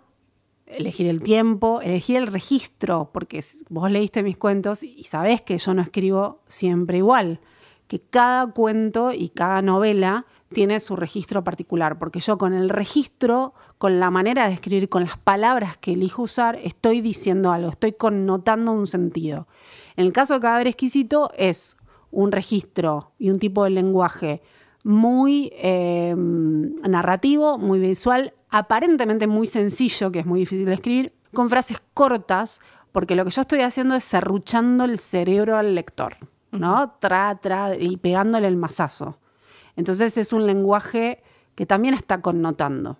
elegir 0.66 1.06
el 1.06 1.22
tiempo, 1.22 1.82
elegir 1.82 2.16
el 2.16 2.26
registro, 2.26 3.11
porque 3.12 3.44
vos 3.68 3.90
leíste 3.90 4.22
mis 4.22 4.38
cuentos 4.38 4.82
y 4.82 5.04
sabés 5.04 5.42
que 5.42 5.58
yo 5.58 5.74
no 5.74 5.82
escribo 5.82 6.40
siempre 6.48 6.98
igual, 6.98 7.40
que 7.88 8.01
cada 8.01 8.46
cuento 8.53 9.12
y 9.12 9.31
cada 9.31 9.62
novela 9.62 10.27
tiene 10.53 10.79
su 10.79 10.94
registro 10.94 11.42
particular, 11.42 11.98
porque 11.98 12.20
yo 12.20 12.38
con 12.38 12.55
el 12.55 12.68
registro, 12.68 13.55
con 13.79 13.98
la 13.98 14.11
manera 14.11 14.46
de 14.46 14.55
escribir, 14.55 14.88
con 14.88 15.05
las 15.05 15.18
palabras 15.18 15.77
que 15.79 15.94
elijo 15.94 16.22
usar, 16.22 16.59
estoy 16.62 17.01
diciendo 17.01 17.51
algo, 17.51 17.70
estoy 17.70 17.92
connotando 17.92 18.72
un 18.72 18.87
sentido. 18.87 19.48
En 19.96 20.07
el 20.07 20.12
caso 20.12 20.35
de 20.35 20.40
Cadáver 20.40 20.68
Exquisito 20.68 21.31
es 21.37 21.77
un 22.11 22.31
registro 22.31 23.12
y 23.18 23.31
un 23.31 23.38
tipo 23.38 23.64
de 23.64 23.70
lenguaje 23.70 24.42
muy 24.85 25.51
eh, 25.57 26.14
narrativo, 26.16 27.59
muy 27.59 27.79
visual, 27.79 28.35
aparentemente 28.51 29.27
muy 29.27 29.46
sencillo, 29.46 30.12
que 30.12 30.20
es 30.20 30.27
muy 30.27 30.40
difícil 30.40 30.66
de 30.66 30.74
escribir, 30.74 31.12
con 31.35 31.51
frases 31.51 31.83
cortas, 31.94 32.61
porque 32.92 33.14
lo 33.14 33.24
que 33.24 33.31
yo 33.31 33.42
estoy 33.42 33.61
haciendo 33.61 33.94
es 33.94 34.05
serruchando 34.05 34.85
el 34.85 34.98
cerebro 34.98 35.57
al 35.57 35.74
lector, 35.74 36.16
¿no? 36.52 36.90
Tra, 36.98 37.38
tra, 37.40 37.76
y 37.76 37.96
pegándole 37.96 38.48
el 38.48 38.56
mazazo. 38.56 39.18
Entonces 39.76 40.16
es 40.16 40.32
un 40.32 40.46
lenguaje 40.46 41.22
que 41.54 41.66
también 41.66 41.94
está 41.94 42.20
connotando. 42.20 42.98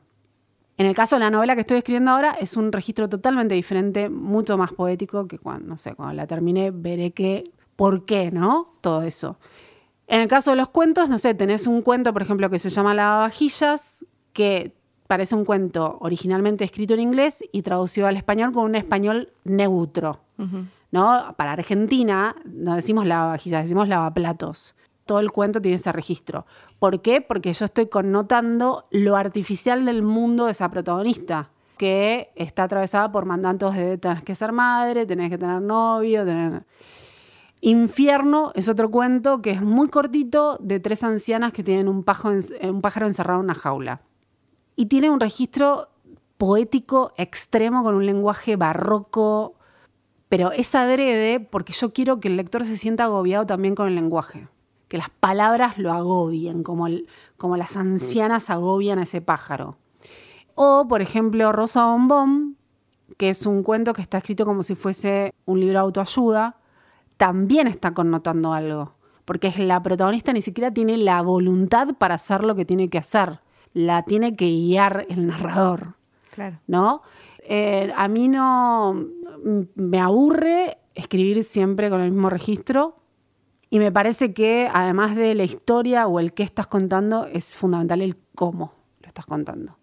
En 0.77 0.87
el 0.87 0.95
caso 0.95 1.17
de 1.17 1.21
la 1.21 1.31
novela 1.31 1.57
que 1.57 1.63
estoy 1.63 1.79
escribiendo 1.79 2.13
ahora, 2.13 2.37
es 2.41 2.57
un 2.57 2.71
registro 2.71 3.09
totalmente 3.09 3.55
diferente, 3.55 4.09
mucho 4.09 4.57
más 4.57 4.73
poético, 4.73 5.27
que 5.27 5.39
cuando, 5.39 5.67
no 5.67 5.79
sé, 5.79 5.95
cuando 5.95 6.15
la 6.15 6.27
termine 6.29 6.71
veré 6.71 7.11
qué, 7.11 7.51
por 7.75 8.05
qué, 8.05 8.31
¿no? 8.31 8.75
Todo 8.81 9.03
eso. 9.03 9.39
En 10.07 10.21
el 10.21 10.29
caso 10.29 10.51
de 10.53 10.57
los 10.57 10.69
cuentos, 10.69 11.09
no 11.09 11.19
sé, 11.19 11.35
tenés 11.35 11.67
un 11.67 11.83
cuento, 11.83 12.13
por 12.13 12.23
ejemplo, 12.23 12.49
que 12.49 12.61
se 12.61 12.71
llama 12.71 12.95
Lavavajillas, 12.95 14.05
que 14.33 14.73
parece 15.09 15.35
un 15.35 15.45
cuento 15.45 15.99
originalmente 16.01 16.65
escrito 16.65 16.95
en 16.95 17.01
inglés 17.01 17.43
y 17.51 17.63
traducido 17.63 18.07
al 18.07 18.17
español 18.17 18.53
con 18.53 18.65
un 18.65 18.77
español 18.77 19.33
neutro. 19.43 20.21
¿No? 20.91 21.35
Para 21.37 21.53
Argentina 21.53 22.37
no 22.45 22.75
decimos 22.75 23.07
lavavajillas, 23.07 23.63
decimos 23.63 23.89
lavaplatos. 23.89 24.75
Todo 25.05 25.21
el 25.21 25.33
cuento 25.33 25.61
tiene 25.61 25.77
ese 25.77 25.93
registro. 25.93 26.45
¿Por 26.79 27.01
qué? 27.01 27.21
Porque 27.21 27.53
yo 27.53 27.65
estoy 27.65 27.87
connotando 27.87 28.87
lo 28.91 29.17
artificial 29.17 29.85
del 29.85 30.03
mundo 30.03 30.47
de 30.47 30.53
esa 30.53 30.71
protagonista, 30.71 31.51
que 31.79 32.31
está 32.35 32.65
atravesada 32.65 33.11
por 33.11 33.25
mandatos 33.25 33.75
de 33.75 33.97
tenés 33.97 34.23
que 34.23 34.35
ser 34.35 34.53
madre, 34.53 35.07
tenés 35.07 35.31
que 35.31 35.39
tener 35.39 35.63
novio, 35.63 36.25
tener... 36.25 36.65
Infierno 37.61 38.53
es 38.55 38.69
otro 38.69 38.89
cuento 38.91 39.43
que 39.43 39.51
es 39.51 39.63
muy 39.63 39.89
cortito 39.89 40.59
de 40.61 40.79
tres 40.79 41.03
ancianas 41.03 41.53
que 41.53 41.65
tienen 41.65 41.89
un, 41.89 42.05
un 42.63 42.81
pájaro 42.83 43.07
encerrado 43.07 43.41
en 43.41 43.45
una 43.47 43.55
jaula. 43.55 44.03
Y 44.77 44.87
tiene 44.87 45.11
un 45.11 45.19
registro 45.19 45.89
poético 46.37 47.13
extremo 47.17 47.83
con 47.83 47.97
un 47.97 48.07
lenguaje 48.07 48.55
barroco, 48.55 49.58
pero 50.29 50.53
es 50.53 50.75
adrede 50.75 51.41
porque 51.41 51.73
yo 51.73 51.93
quiero 51.93 52.21
que 52.21 52.29
el 52.29 52.37
lector 52.37 52.65
se 52.65 52.77
sienta 52.77 53.05
agobiado 53.05 53.47
también 53.47 53.75
con 53.75 53.89
el 53.89 53.95
lenguaje, 53.95 54.49
que 54.89 54.99
las 54.99 55.11
palabras 55.11 55.79
lo 55.79 55.93
agobien, 55.93 56.63
como, 56.63 56.87
como 57.37 57.57
las 57.57 57.77
ancianas 57.77 58.51
agobian 58.51 58.99
a 58.99 59.05
ese 59.05 59.21
pájaro. 59.21 59.77
O, 60.55 60.87
por 60.89 61.03
ejemplo, 61.03 61.53
Rosa 61.53 61.85
Bombón, 61.85 62.57
que 63.17 63.31
es 63.31 63.47
un 63.47 63.63
cuento 63.63 63.93
que 63.93 64.03
está 64.03 64.19
escrito 64.19 64.45
como 64.45 64.63
si 64.63 64.75
fuese 64.75 65.35
un 65.45 65.61
libro 65.61 65.75
de 65.75 65.85
autoayuda, 65.85 66.57
también 67.17 67.67
está 67.67 67.95
connotando 67.95 68.53
algo, 68.53 68.95
porque 69.25 69.53
la 69.59 69.83
protagonista 69.83 70.33
ni 70.33 70.43
siquiera 70.43 70.73
tiene 70.73 70.97
la 70.97 71.23
voluntad 71.23 71.95
para 71.97 72.15
hacer 72.15 72.45
lo 72.45 72.55
que 72.55 72.65
tiene 72.65 72.89
que 72.89 72.99
hacer 72.99 73.41
la 73.75 74.03
tiene 74.03 74.37
que 74.37 74.47
guiar 74.47 75.07
el 75.09 75.27
narrador. 75.27 75.95
Claro. 76.31 76.59
¿No? 76.67 77.03
Eh, 77.51 77.91
a 77.97 78.09
mí 78.09 78.29
no 78.29 79.07
me 79.75 79.99
aburre 79.99 80.77
escribir 80.95 81.43
siempre 81.45 81.89
con 81.89 82.03
el 82.03 82.13
mismo 82.13 82.29
registro. 82.29 82.97
Y 83.71 83.79
me 83.79 83.91
parece 83.91 84.35
que 84.35 84.69
además 84.73 85.17
de 85.17 85.35
la 85.35 85.45
historia 85.45 86.07
o 86.07 86.21
el 86.21 86.35
qué 86.35 86.43
estás 86.43 86.67
contando, 86.67 87.25
es 87.25 87.55
fundamental 87.55 88.03
el 88.03 88.17
cómo 88.35 88.75
lo 89.01 89.09
estás 89.09 89.25
contando. 89.25 89.79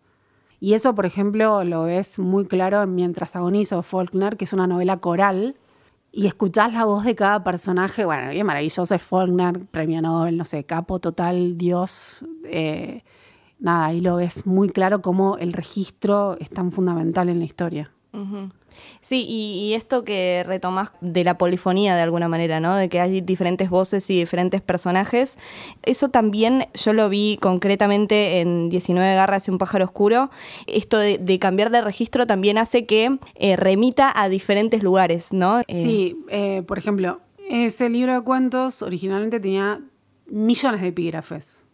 Y 0.59 0.73
eso, 0.73 0.93
por 0.93 1.07
ejemplo, 1.07 1.63
lo 1.63 1.83
ves 1.83 2.19
muy 2.19 2.45
claro 2.45 2.83
en 2.83 2.93
Mientras 2.93 3.35
agonizo 3.35 3.81
Faulkner, 3.81 4.37
que 4.37 4.45
es 4.45 4.53
una 4.53 4.67
novela 4.67 4.97
coral, 4.97 5.55
y 6.11 6.27
escuchás 6.27 6.71
la 6.71 6.85
voz 6.85 7.03
de 7.03 7.15
cada 7.15 7.43
personaje. 7.43 8.05
Bueno, 8.05 8.29
bien 8.29 8.45
maravilloso 8.45 8.93
es 8.93 9.01
Faulkner, 9.01 9.59
premio 9.71 10.01
Nobel, 10.01 10.37
no 10.37 10.45
sé, 10.45 10.63
capo 10.65 10.99
total, 10.99 11.57
Dios. 11.57 12.23
Eh, 12.45 13.03
nada, 13.59 13.85
ahí 13.85 14.01
lo 14.01 14.17
ves 14.17 14.45
muy 14.45 14.69
claro 14.69 15.01
cómo 15.01 15.37
el 15.37 15.53
registro 15.53 16.37
es 16.39 16.49
tan 16.49 16.71
fundamental 16.71 17.29
en 17.29 17.39
la 17.39 17.45
historia. 17.45 17.91
Sí, 19.01 19.25
y, 19.27 19.73
esto 19.73 20.03
que 20.03 20.43
retomás 20.45 20.91
de 21.01 21.23
la 21.23 21.37
polifonía 21.37 21.95
de 21.95 22.01
alguna 22.01 22.27
manera, 22.27 22.59
¿no? 22.59 22.75
De 22.75 22.89
que 22.89 22.99
hay 22.99 23.21
diferentes 23.21 23.69
voces 23.69 24.09
y 24.09 24.17
diferentes 24.17 24.61
personajes. 24.61 25.37
Eso 25.83 26.09
también 26.09 26.65
yo 26.73 26.93
lo 26.93 27.09
vi 27.09 27.37
concretamente 27.41 28.39
en 28.39 28.69
19 28.69 29.15
garras 29.15 29.47
y 29.47 29.51
un 29.51 29.57
pájaro 29.57 29.85
oscuro. 29.85 30.29
Esto 30.67 30.97
de, 30.97 31.39
cambiar 31.39 31.69
de 31.71 31.81
registro 31.81 32.25
también 32.25 32.57
hace 32.57 32.85
que 32.85 33.17
eh, 33.35 33.55
remita 33.55 34.11
a 34.15 34.29
diferentes 34.29 34.81
lugares, 34.81 35.33
¿no? 35.33 35.59
Eh, 35.67 35.81
sí, 35.81 36.25
eh, 36.29 36.63
por 36.65 36.77
ejemplo, 36.77 37.19
ese 37.49 37.89
libro 37.89 38.13
de 38.13 38.21
cuentos 38.21 38.81
originalmente 38.81 39.39
tenía 39.39 39.81
millones 40.27 40.81
de 40.81 40.87
epígrafes 40.87 41.64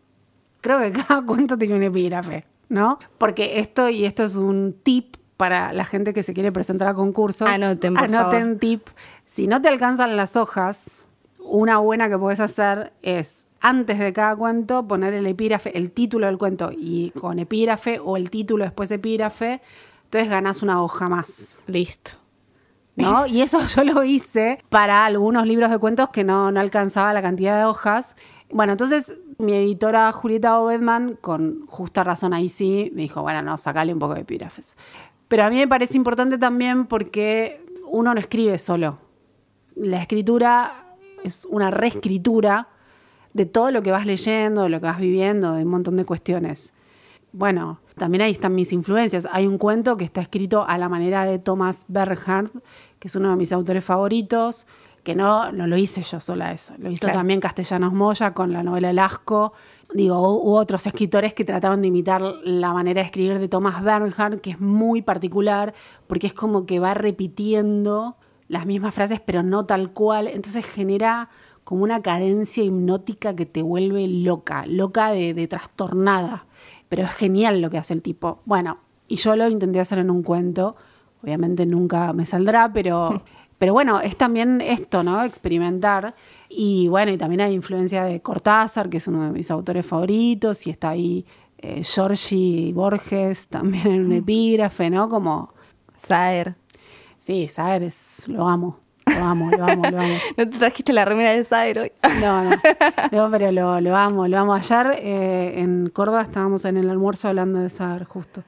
creo 0.62 0.80
que 0.80 0.92
cada 0.92 1.26
cuento 1.26 1.58
tiene 1.58 1.76
un 1.76 1.84
epígrafe, 1.84 2.46
¿no? 2.70 3.00
Porque 3.18 3.60
esto, 3.60 3.90
y 3.90 4.06
esto 4.06 4.24
es 4.24 4.36
un 4.36 4.76
tip 4.84 5.18
para 5.38 5.74
la 5.74 5.86
gente 5.86 6.14
que 6.14 6.24
se 6.24 6.34
quiere 6.34 6.52
presentar 6.52 6.88
a 6.88 6.94
concursos. 6.94 7.50
Anoten, 7.50 7.96
por 7.96 8.04
Anoten 8.04 8.60
tip. 8.60 8.88
Si 9.26 9.48
no 9.48 9.62
te 9.62 9.70
alcanzan 9.70 10.16
las 10.16 10.36
hojas, 10.36 11.08
una 11.40 11.80
buena 11.80 12.10
que 12.10 12.18
puedes 12.18 12.40
hacer 12.40 12.94
es 13.02 13.46
antes 13.60 14.00
de 14.00 14.12
cada 14.12 14.36
cuento 14.36 14.88
poner 14.88 15.14
el 15.14 15.28
epígrafe, 15.28 15.78
el 15.78 15.92
título 15.92 16.26
del 16.26 16.38
cuento 16.38 16.72
y 16.76 17.12
con 17.12 17.40
epígrafe 17.40 18.00
o 18.04 18.18
el 18.18 18.30
título 18.30 18.64
después 18.64 18.92
epígrafe, 18.92 19.62
entonces 20.06 20.30
ganas 20.30 20.62
una 20.62 20.84
hoja 20.84 21.08
más. 21.08 21.64
Listo. 21.68 22.12
¿No? 22.96 23.26
Y 23.26 23.42
eso 23.42 23.64
yo 23.76 23.84
lo 23.84 24.04
hice 24.04 24.64
para 24.70 25.06
algunos 25.06 25.46
libros 25.48 25.70
de 25.70 25.78
cuentos 25.78 26.10
que 26.10 26.24
no, 26.24 26.52
no 26.52 26.60
alcanzaba 26.60 27.14
la 27.14 27.22
cantidad 27.22 27.58
de 27.58 27.66
hojas. 27.66 28.16
Bueno, 28.50 28.74
entonces 28.74 29.14
mi 29.42 29.54
editora 29.54 30.12
Julieta 30.12 30.60
Obedman, 30.60 31.18
con 31.20 31.66
justa 31.68 32.04
razón 32.04 32.34
ahí 32.34 32.50
sí, 32.50 32.92
me 32.96 33.02
dijo, 33.02 33.22
bueno, 33.22 33.42
no, 33.42 33.58
sacale 33.58 33.94
un 33.94 34.00
poco 34.00 34.14
de 34.14 34.22
epígrafes. 34.22 34.78
Pero 35.28 35.44
a 35.44 35.50
mí 35.50 35.58
me 35.58 35.68
parece 35.68 35.98
importante 35.98 36.38
también 36.38 36.86
porque 36.86 37.66
uno 37.88 38.14
no 38.14 38.20
escribe 38.20 38.58
solo. 38.58 39.00
La 39.76 40.02
escritura 40.02 40.96
es 41.24 41.46
una 41.46 41.72
reescritura 41.72 42.70
de 43.34 43.46
todo 43.46 43.72
lo 43.72 43.82
que 43.82 43.92
vas 43.92 44.06
leyendo, 44.06 44.64
de 44.64 44.70
lo 44.70 44.80
que 44.80 44.86
vas 44.86 45.00
viviendo, 45.00 45.54
de 45.54 45.64
un 45.64 45.70
montón 45.70 45.98
de 45.98 46.06
cuestiones. 46.06 46.74
Bueno, 47.34 47.80
también 47.96 48.24
ahí 48.24 48.32
están 48.32 48.54
mis 48.56 48.74
influencias. 48.74 49.28
Hay 49.32 49.48
un 49.48 49.58
cuento 49.58 49.96
que 49.96 50.04
está 50.04 50.22
escrito 50.22 50.66
a 50.68 50.78
la 50.78 50.90
manera 50.90 51.26
de 51.26 51.40
Thomas 51.40 51.86
Bernhard, 51.88 52.52
que 53.00 53.08
es 53.08 53.16
uno 53.16 53.30
de 53.30 53.38
mis 53.38 53.54
autores 53.54 53.86
favoritos, 53.86 54.68
que 55.04 55.16
no, 55.16 55.52
no 55.52 55.68
lo 55.68 55.78
hice 55.78 56.04
yo 56.04 56.20
sola 56.20 56.52
eso, 56.52 56.74
lo 56.78 56.92
hizo 56.92 57.08
también 57.08 57.40
Castellanos 57.40 57.94
Moya 57.94 58.34
con 58.34 58.54
la 58.54 58.64
novela 58.64 58.90
El 58.90 59.00
Asco. 59.00 59.54
Digo, 59.94 60.20
hubo 60.20 60.54
otros 60.54 60.86
escritores 60.88 61.34
que 61.34 61.44
trataron 61.44 61.82
de 61.82 61.88
imitar 61.88 62.22
la 62.22 62.72
manera 62.72 63.02
de 63.02 63.06
escribir 63.06 63.40
de 63.40 63.48
Thomas 63.48 63.84
Bernhard, 63.84 64.40
que 64.40 64.52
es 64.52 64.60
muy 64.60 65.02
particular, 65.02 65.74
porque 66.08 66.28
es 66.28 66.34
como 66.34 66.66
que 66.66 66.80
va 66.80 66.94
repitiendo 66.94 68.16
las 68.48 68.66
mismas 68.66 68.94
frases, 68.94 69.20
pero 69.20 69.44
no 69.44 69.66
tal 69.66 69.92
cual. 69.92 70.28
Entonces 70.28 70.66
genera 70.66 71.30
como 71.64 71.84
una 71.84 72.02
cadencia 72.02 72.64
hipnótica 72.64 73.36
que 73.36 73.46
te 73.46 73.62
vuelve 73.62 74.08
loca, 74.08 74.66
loca 74.66 75.12
de, 75.12 75.34
de 75.34 75.48
trastornada. 75.48 76.46
Pero 76.88 77.04
es 77.04 77.12
genial 77.12 77.62
lo 77.62 77.70
que 77.70 77.78
hace 77.78 77.94
el 77.94 78.02
tipo. 78.02 78.42
Bueno, 78.46 78.80
y 79.08 79.18
yo 79.18 79.36
lo 79.36 79.50
intenté 79.50 79.80
hacer 79.80 80.00
en 80.00 80.10
un 80.10 80.24
cuento. 80.24 80.76
Obviamente 81.22 81.66
nunca 81.66 82.14
me 82.14 82.26
saldrá, 82.26 82.72
pero 82.72 83.24
Pero 83.62 83.74
bueno, 83.74 84.02
es 84.02 84.18
también 84.18 84.60
esto, 84.60 85.04
¿no? 85.04 85.24
Experimentar. 85.24 86.16
Y 86.50 86.88
bueno, 86.88 87.12
y 87.12 87.18
también 87.18 87.42
hay 87.42 87.54
influencia 87.54 88.04
de 88.04 88.20
Cortázar, 88.20 88.90
que 88.90 88.98
es 88.98 89.08
uno 89.08 89.24
de 89.24 89.30
mis 89.30 89.52
autores 89.52 89.86
favoritos, 89.86 90.66
y 90.66 90.72
está 90.72 90.90
ahí 90.90 91.28
eh, 91.60 91.84
Borges, 92.74 93.48
también 93.50 93.86
en 93.86 94.06
un 94.06 94.14
epígrafe, 94.14 94.90
¿no? 94.90 95.08
Como... 95.08 95.54
Saer. 95.96 96.56
Sí, 97.20 97.48
Saer 97.50 97.84
es, 97.84 98.28
lo 98.28 98.48
amo. 98.48 98.80
Lo 99.06 99.24
amo, 99.24 99.52
lo 99.56 99.64
amo, 99.64 99.84
lo 99.92 100.00
amo. 100.00 100.16
¿No 100.38 100.50
te 100.50 100.58
trajiste 100.58 100.92
la 100.92 101.06
remera 101.06 101.32
de 101.34 101.46
Saer 101.46 101.78
hoy? 101.78 101.92
No, 102.20 102.44
no, 102.44 102.50
no 103.12 103.30
pero 103.30 103.52
lo, 103.52 103.80
lo 103.80 103.96
amo, 103.96 104.28
lo 104.28 104.40
amo. 104.40 104.56
Ayer 104.56 104.88
eh, 104.98 105.60
en 105.60 105.92
Córdoba 105.94 106.24
estábamos 106.24 106.66
en 106.66 106.78
el 106.78 106.90
almuerzo 106.90 107.28
hablando 107.28 107.60
de 107.60 107.70
Saer, 107.70 108.06
justo 108.06 108.44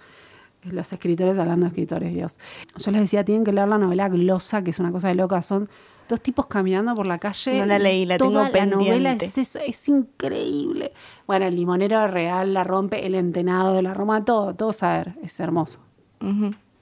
los 0.65 0.91
escritores 0.93 1.37
hablando 1.37 1.65
de 1.65 1.69
escritores, 1.69 2.13
Dios. 2.13 2.37
Yo 2.77 2.91
les 2.91 3.01
decía, 3.01 3.23
tienen 3.23 3.43
que 3.43 3.51
leer 3.51 3.67
la 3.67 3.77
novela 3.77 4.09
Glosa, 4.09 4.63
que 4.63 4.71
es 4.71 4.79
una 4.79 4.91
cosa 4.91 5.07
de 5.09 5.15
loca. 5.15 5.41
Son 5.41 5.69
dos 6.07 6.21
tipos 6.21 6.47
caminando 6.47 6.93
por 6.95 7.07
la 7.07 7.19
calle. 7.19 7.59
No 7.59 7.65
la 7.65 7.79
leí, 7.79 8.05
la 8.05 8.17
tengo 8.17 8.43
pendiente. 8.51 8.85
La 8.85 8.99
novela 8.99 9.13
es 9.13 9.37
eso, 9.37 9.59
es 9.59 9.87
increíble. 9.89 10.93
Bueno, 11.27 11.45
el 11.45 11.55
limonero 11.55 12.07
real 12.07 12.53
la 12.53 12.63
rompe, 12.63 13.05
el 13.05 13.15
entenado 13.15 13.73
de 13.73 13.81
la 13.81 13.93
Roma, 13.93 14.23
todo, 14.25 14.53
todo 14.53 14.73
saber, 14.73 15.15
es 15.23 15.39
hermoso. 15.39 15.79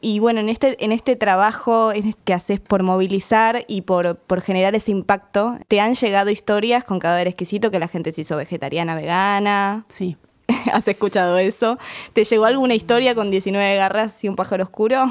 Y 0.02 0.20
bueno, 0.20 0.40
en 0.40 0.50
este, 0.50 0.84
en 0.84 0.92
este 0.92 1.16
trabajo 1.16 1.92
que 2.24 2.34
haces 2.34 2.60
por 2.60 2.84
movilizar 2.84 3.66
y 3.68 3.82
por, 3.82 4.18
por 4.18 4.42
generar 4.42 4.76
ese 4.76 4.92
impacto, 4.92 5.58
¿te 5.68 5.80
han 5.80 5.94
llegado 5.94 6.30
historias 6.30 6.84
con 6.84 7.00
cada 7.00 7.22
exquisito 7.22 7.72
que 7.72 7.80
la 7.80 7.88
gente 7.88 8.12
se 8.12 8.22
hizo 8.22 8.36
vegetariana, 8.36 8.96
vegana? 8.96 9.84
Sí. 9.90 10.18
¿Has 10.74 10.88
escuchado 10.88 11.38
eso? 11.38 11.78
¿Te 12.14 12.24
llegó 12.24 12.46
alguna 12.46 12.74
historia 12.74 13.16
con 13.16 13.32
19 13.32 13.76
garras 13.76 14.24
y 14.24 14.30
un 14.30 14.36
pájaro 14.36 14.64
oscuro? 14.64 15.06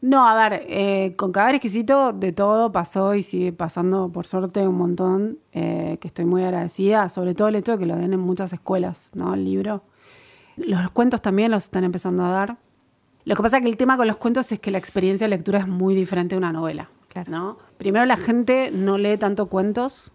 No, 0.00 0.28
a 0.28 0.34
ver, 0.34 0.66
eh, 0.68 1.14
con 1.16 1.32
Caber 1.32 1.54
Exquisito 1.54 2.12
de 2.12 2.32
todo 2.32 2.72
pasó 2.72 3.14
y 3.14 3.22
sigue 3.22 3.52
pasando, 3.52 4.10
por 4.10 4.26
suerte, 4.26 4.68
un 4.68 4.76
montón, 4.76 5.38
eh, 5.52 5.96
que 6.00 6.08
estoy 6.08 6.26
muy 6.26 6.42
agradecida, 6.42 7.08
sobre 7.08 7.34
todo 7.34 7.48
el 7.48 7.54
hecho 7.54 7.72
de 7.72 7.78
que 7.78 7.86
lo 7.86 7.96
den 7.96 8.12
en 8.12 8.20
muchas 8.20 8.52
escuelas, 8.52 9.10
¿no? 9.14 9.32
El 9.32 9.44
libro. 9.44 9.82
Los 10.56 10.90
cuentos 10.90 11.22
también 11.22 11.50
los 11.50 11.64
están 11.64 11.84
empezando 11.84 12.22
a 12.22 12.28
dar. 12.28 12.58
Lo 13.24 13.34
que 13.34 13.42
pasa 13.42 13.56
es 13.56 13.62
que 13.62 13.68
el 13.70 13.78
tema 13.78 13.96
con 13.96 14.06
los 14.06 14.18
cuentos 14.18 14.52
es 14.52 14.60
que 14.60 14.70
la 14.70 14.78
experiencia 14.78 15.26
de 15.26 15.30
lectura 15.30 15.60
es 15.60 15.68
muy 15.68 15.94
diferente 15.94 16.34
a 16.34 16.38
una 16.38 16.52
novela. 16.52 16.90
Claro. 17.08 17.30
¿no? 17.30 17.58
Primero 17.78 18.04
la 18.04 18.16
gente 18.16 18.70
no 18.72 18.98
lee 18.98 19.16
tanto 19.16 19.46
cuentos 19.46 20.12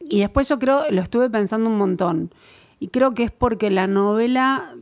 y 0.00 0.20
después 0.20 0.48
yo 0.48 0.58
creo, 0.58 0.90
lo 0.90 1.00
estuve 1.00 1.30
pensando 1.30 1.70
un 1.70 1.78
montón. 1.78 2.34
Y 2.82 2.88
creo 2.88 3.14
que 3.14 3.22
es 3.22 3.30
porque 3.30 3.70
la 3.70 3.86
novela, 3.86 4.74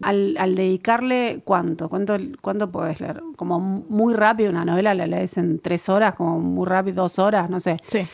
al, 0.00 0.34
al 0.38 0.54
dedicarle, 0.54 1.42
¿cuánto? 1.44 1.90
¿Cuánto, 1.90 2.16
¿Cuánto 2.40 2.72
podés 2.72 3.02
leer? 3.02 3.22
Como 3.36 3.60
muy 3.60 4.14
rápido 4.14 4.48
una 4.48 4.64
novela, 4.64 4.94
la 4.94 5.06
lees 5.06 5.36
en 5.36 5.58
tres 5.58 5.90
horas, 5.90 6.14
como 6.14 6.40
muy 6.40 6.66
rápido, 6.66 7.02
dos 7.02 7.18
horas, 7.18 7.50
no 7.50 7.60
sé. 7.60 7.76
Sí. 7.86 8.06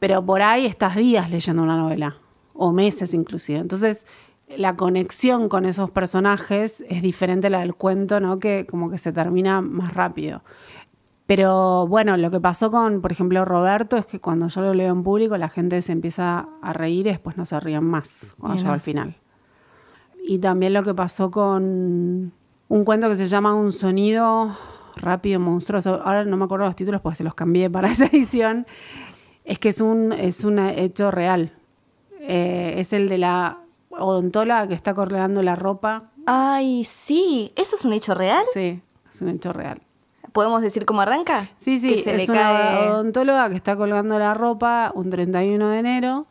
Pero 0.00 0.26
por 0.26 0.42
ahí 0.42 0.66
estás 0.66 0.96
días 0.96 1.30
leyendo 1.30 1.62
una 1.62 1.76
novela, 1.76 2.16
o 2.52 2.72
meses 2.72 3.14
inclusive. 3.14 3.60
Entonces, 3.60 4.04
la 4.48 4.74
conexión 4.74 5.48
con 5.48 5.64
esos 5.64 5.92
personajes 5.92 6.84
es 6.88 7.02
diferente 7.02 7.46
a 7.46 7.50
la 7.50 7.60
del 7.60 7.76
cuento, 7.76 8.18
¿no? 8.18 8.40
Que 8.40 8.66
como 8.68 8.90
que 8.90 8.98
se 8.98 9.12
termina 9.12 9.60
más 9.60 9.94
rápido. 9.94 10.42
Pero 11.30 11.86
bueno, 11.86 12.16
lo 12.16 12.28
que 12.32 12.40
pasó 12.40 12.72
con, 12.72 13.00
por 13.00 13.12
ejemplo, 13.12 13.44
Roberto 13.44 13.96
es 13.96 14.04
que 14.04 14.18
cuando 14.18 14.48
yo 14.48 14.62
lo 14.62 14.74
leo 14.74 14.90
en 14.90 15.04
público, 15.04 15.36
la 15.36 15.48
gente 15.48 15.80
se 15.80 15.92
empieza 15.92 16.48
a 16.60 16.72
reír 16.72 17.06
y 17.06 17.10
después 17.10 17.36
no 17.36 17.46
se 17.46 17.60
ríen 17.60 17.84
más 17.84 18.34
cuando 18.36 18.58
llego 18.58 18.72
al 18.72 18.80
final. 18.80 19.16
Y 20.26 20.40
también 20.40 20.72
lo 20.72 20.82
que 20.82 20.92
pasó 20.92 21.30
con 21.30 22.32
un 22.66 22.84
cuento 22.84 23.08
que 23.08 23.14
se 23.14 23.26
llama 23.26 23.54
Un 23.54 23.72
sonido 23.72 24.56
rápido, 24.96 25.38
monstruoso. 25.38 26.02
Ahora 26.02 26.24
no 26.24 26.36
me 26.36 26.46
acuerdo 26.46 26.66
los 26.66 26.74
títulos 26.74 27.00
porque 27.00 27.18
se 27.18 27.22
los 27.22 27.36
cambié 27.36 27.70
para 27.70 27.86
esa 27.92 28.06
edición. 28.06 28.66
Es 29.44 29.60
que 29.60 29.68
es 29.68 29.80
un, 29.80 30.12
es 30.12 30.42
un 30.42 30.58
hecho 30.58 31.12
real. 31.12 31.52
Eh, 32.18 32.74
es 32.78 32.92
el 32.92 33.08
de 33.08 33.18
la 33.18 33.60
odontóloga 33.90 34.66
que 34.66 34.74
está 34.74 34.94
colgando 34.94 35.44
la 35.44 35.54
ropa. 35.54 36.10
Ay, 36.26 36.82
sí. 36.82 37.52
¿Eso 37.54 37.76
es 37.76 37.84
un 37.84 37.92
hecho 37.92 38.16
real? 38.16 38.42
Sí, 38.52 38.82
es 39.08 39.22
un 39.22 39.28
hecho 39.28 39.52
real. 39.52 39.80
¿Podemos 40.32 40.62
decir 40.62 40.84
cómo 40.86 41.00
arranca? 41.00 41.48
Sí, 41.58 41.78
sí, 41.80 41.94
Que 41.96 42.02
se 42.02 42.10
es 42.22 42.28
le 42.28 42.32
una 42.32 42.40
cae. 42.42 42.88
odontóloga 42.88 43.48
que 43.50 43.56
está 43.56 43.76
colgando 43.76 44.18
la 44.18 44.34
ropa 44.34 44.92
un 44.94 45.10
31 45.10 45.68
de 45.68 45.78
enero. 45.78 46.26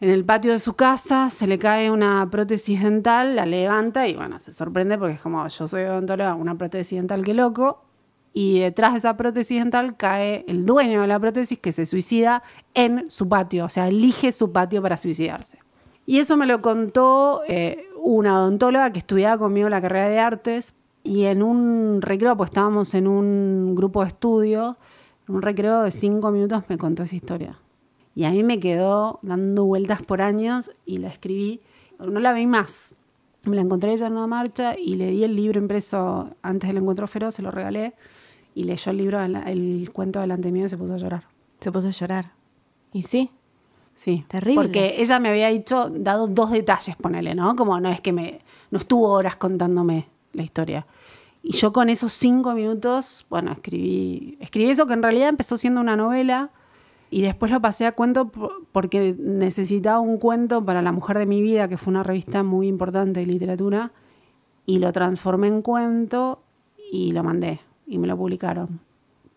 En 0.00 0.10
el 0.10 0.24
patio 0.24 0.52
de 0.52 0.60
su 0.60 0.74
casa 0.74 1.28
se 1.28 1.46
le 1.48 1.58
cae 1.58 1.90
una 1.90 2.28
prótesis 2.30 2.80
dental, 2.82 3.34
la 3.34 3.46
levanta 3.46 4.06
y 4.06 4.14
bueno, 4.14 4.38
se 4.38 4.52
sorprende 4.52 4.96
porque 4.96 5.14
es 5.14 5.20
como 5.20 5.46
yo 5.48 5.66
soy 5.68 5.82
odontóloga, 5.84 6.34
una 6.34 6.56
prótesis 6.56 6.98
dental 6.98 7.24
que 7.24 7.34
loco. 7.34 7.84
Y 8.32 8.60
detrás 8.60 8.92
de 8.92 8.98
esa 8.98 9.16
prótesis 9.16 9.58
dental 9.58 9.96
cae 9.96 10.44
el 10.46 10.64
dueño 10.64 11.00
de 11.00 11.08
la 11.08 11.18
prótesis 11.18 11.58
que 11.58 11.72
se 11.72 11.84
suicida 11.86 12.42
en 12.74 13.10
su 13.10 13.28
patio, 13.28 13.64
o 13.64 13.68
sea, 13.68 13.88
elige 13.88 14.30
su 14.30 14.52
patio 14.52 14.80
para 14.80 14.96
suicidarse. 14.96 15.58
Y 16.06 16.20
eso 16.20 16.36
me 16.36 16.46
lo 16.46 16.62
contó 16.62 17.42
eh, 17.48 17.88
una 18.00 18.38
odontóloga 18.38 18.92
que 18.92 19.00
estudiaba 19.00 19.36
conmigo 19.38 19.68
la 19.68 19.80
carrera 19.80 20.08
de 20.08 20.20
artes 20.20 20.74
y 21.08 21.24
en 21.24 21.42
un 21.42 22.02
recreo, 22.02 22.36
pues 22.36 22.50
estábamos 22.50 22.92
en 22.92 23.06
un 23.06 23.74
grupo 23.74 24.02
de 24.02 24.08
estudio, 24.08 24.76
en 25.26 25.36
un 25.36 25.42
recreo 25.42 25.82
de 25.82 25.90
cinco 25.90 26.30
minutos 26.30 26.64
me 26.68 26.76
contó 26.76 27.02
esa 27.02 27.16
historia. 27.16 27.58
Y 28.14 28.24
a 28.24 28.30
mí 28.30 28.42
me 28.42 28.60
quedó 28.60 29.18
dando 29.22 29.64
vueltas 29.64 30.02
por 30.02 30.20
años 30.20 30.70
y 30.84 30.98
la 30.98 31.08
escribí. 31.08 31.62
No 31.98 32.20
la 32.20 32.34
vi 32.34 32.46
más. 32.46 32.94
Me 33.44 33.56
la 33.56 33.62
encontré 33.62 33.92
ella 33.92 34.06
en 34.06 34.12
una 34.12 34.26
marcha 34.26 34.78
y 34.78 34.96
le 34.96 35.10
di 35.10 35.24
el 35.24 35.34
libro 35.34 35.58
impreso 35.58 36.28
antes 36.42 36.68
del 36.68 36.76
encuentro 36.76 37.06
feroz, 37.06 37.36
se 37.36 37.40
lo 37.42 37.50
regalé 37.50 37.94
y 38.54 38.64
leyó 38.64 38.90
el 38.90 38.98
libro, 38.98 39.22
el, 39.22 39.36
el 39.36 39.90
cuento 39.92 40.20
delante 40.20 40.52
mío 40.52 40.66
y 40.66 40.68
se 40.68 40.76
puso 40.76 40.92
a 40.92 40.98
llorar. 40.98 41.24
Se 41.60 41.72
puso 41.72 41.88
a 41.88 41.90
llorar. 41.90 42.32
¿Y 42.92 43.04
sí? 43.04 43.30
Sí. 43.94 44.26
Terrible. 44.28 44.56
Porque 44.56 44.96
ella 44.98 45.18
me 45.20 45.30
había 45.30 45.48
dicho, 45.48 45.88
dado 45.88 46.26
dos 46.26 46.50
detalles, 46.50 46.96
ponele, 46.96 47.34
¿no? 47.34 47.56
Como 47.56 47.80
no 47.80 47.88
es 47.88 48.02
que 48.02 48.12
me. 48.12 48.42
No 48.70 48.78
estuvo 48.78 49.08
horas 49.08 49.36
contándome 49.36 50.08
la 50.34 50.42
historia. 50.42 50.86
Y 51.50 51.56
yo 51.56 51.72
con 51.72 51.88
esos 51.88 52.12
cinco 52.12 52.52
minutos, 52.52 53.24
bueno, 53.30 53.52
escribí. 53.52 54.36
Escribí 54.38 54.68
eso 54.68 54.86
que 54.86 54.92
en 54.92 55.02
realidad 55.02 55.30
empezó 55.30 55.56
siendo 55.56 55.80
una 55.80 55.96
novela. 55.96 56.50
Y 57.10 57.22
después 57.22 57.50
lo 57.50 57.58
pasé 57.62 57.86
a 57.86 57.92
cuento 57.92 58.28
po- 58.28 58.52
porque 58.70 59.16
necesitaba 59.18 59.98
un 59.98 60.18
cuento 60.18 60.62
para 60.62 60.82
La 60.82 60.92
Mujer 60.92 61.16
de 61.16 61.24
mi 61.24 61.40
Vida, 61.40 61.66
que 61.66 61.78
fue 61.78 61.90
una 61.90 62.02
revista 62.02 62.42
muy 62.42 62.68
importante 62.68 63.20
de 63.20 63.26
literatura. 63.26 63.92
Y 64.66 64.78
lo 64.78 64.92
transformé 64.92 65.48
en 65.48 65.62
cuento 65.62 66.42
y 66.92 67.12
lo 67.12 67.24
mandé. 67.24 67.60
Y 67.86 67.96
me 67.96 68.06
lo 68.06 68.18
publicaron. 68.18 68.80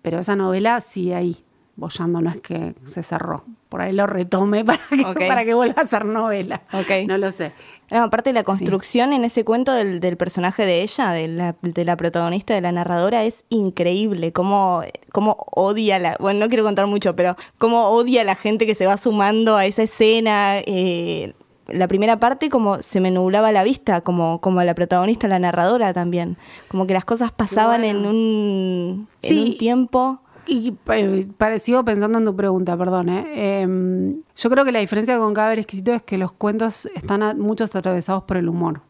Pero 0.02 0.20
esa 0.20 0.36
novela 0.36 0.82
sigue 0.82 1.16
ahí, 1.16 1.46
bollando, 1.82 2.22
no 2.22 2.30
es 2.30 2.38
que 2.40 2.74
se 2.86 3.04
cerró. 3.04 3.44
Por 3.68 3.82
ahí 3.82 3.92
lo 3.92 4.08
retome 4.08 4.64
para 4.66 4.80
que, 4.90 5.28
para 5.28 5.44
que 5.44 5.54
vuelva 5.54 5.82
a 5.82 5.86
ser 5.86 6.06
novela. 6.06 6.62
No 7.08 7.18
lo 7.18 7.32
sé. 7.32 7.52
No, 7.92 8.04
aparte 8.04 8.32
la 8.32 8.44
construcción 8.44 9.12
en 9.12 9.26
ese 9.26 9.44
cuento 9.44 9.74
del, 9.74 10.00
del 10.00 10.16
personaje 10.16 10.66
de 10.66 10.82
ella, 10.82 11.12
de 11.12 11.28
la, 11.28 11.56
de 11.62 11.84
la 11.84 11.98
protagonista, 11.98 12.54
de 12.54 12.62
la 12.62 12.72
narradora, 12.72 13.24
es 13.26 13.44
increíble. 13.50 14.32
Cómo, 14.32 14.82
cómo 15.12 15.36
odia 15.56 16.00
la. 16.00 16.16
Bueno, 16.20 16.40
no 16.40 16.48
quiero 16.48 16.64
contar 16.64 16.88
mucho, 16.88 17.16
pero 17.18 17.36
cómo 17.58 17.90
odia 17.90 18.22
a 18.22 18.24
la 18.24 18.36
gente 18.36 18.66
que 18.66 18.76
se 18.76 18.86
va 18.86 18.96
sumando 18.98 19.58
a 19.58 19.66
esa 19.66 19.84
escena. 19.84 20.60
eh, 20.60 21.34
la 21.68 21.88
primera 21.88 22.20
parte, 22.20 22.50
como 22.50 22.82
se 22.82 23.00
me 23.00 23.12
nublaba 23.12 23.52
la 23.54 23.64
vista, 23.64 24.02
como, 24.02 24.42
como 24.42 24.62
la 24.64 24.74
protagonista, 24.76 25.30
la 25.30 25.40
narradora 25.40 25.94
también. 25.94 26.36
Como 26.68 26.86
que 26.86 26.94
las 26.94 27.06
cosas 27.06 27.32
pasaban 27.32 27.86
en 27.86 28.06
un, 28.06 29.08
en 29.22 29.30
Sí. 29.30 29.40
un 29.52 29.58
tiempo. 29.58 30.20
Y 30.48 30.76
eh, 30.88 31.28
parecido 31.38 31.86
pensando 31.86 32.18
en 32.18 32.26
tu 32.26 32.36
pregunta, 32.36 32.78
perdón. 32.78 33.10
¿eh? 33.10 33.26
Eh, 33.36 34.16
yo 34.36 34.50
creo 34.50 34.66
que 34.66 34.72
la 34.72 34.80
diferencia 34.80 35.18
con 35.18 35.34
Caber 35.34 35.60
Exquisito 35.60 35.94
es 35.94 36.02
que 36.02 36.18
los 36.18 36.32
cuentos 36.32 36.88
están 36.96 37.40
muchos 37.40 37.76
atravesados 37.76 38.24
por 38.24 38.38
el 38.38 38.50
humor 38.50 38.82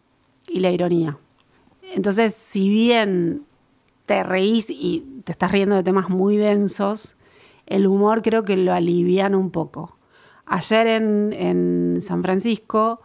y 0.48 0.60
la 0.60 0.72
ironía. 0.72 1.18
Entonces, 1.94 2.34
si 2.34 2.70
bien 2.70 3.44
te 4.06 4.24
reís 4.24 4.70
y 4.70 5.22
te 5.26 5.34
estás 5.34 5.52
riendo 5.52 5.76
de 5.76 5.84
temas 5.84 6.10
muy 6.10 6.38
densos, 6.38 7.18
el 7.66 7.86
humor 7.86 8.22
creo 8.22 8.44
que 8.44 8.58
lo 8.58 8.74
alivian 8.74 9.36
un 9.36 9.52
poco. 9.52 9.98
Ayer 10.46 10.88
en, 10.88 11.34
en 11.34 11.98
San 12.02 12.22
Francisco, 12.24 13.02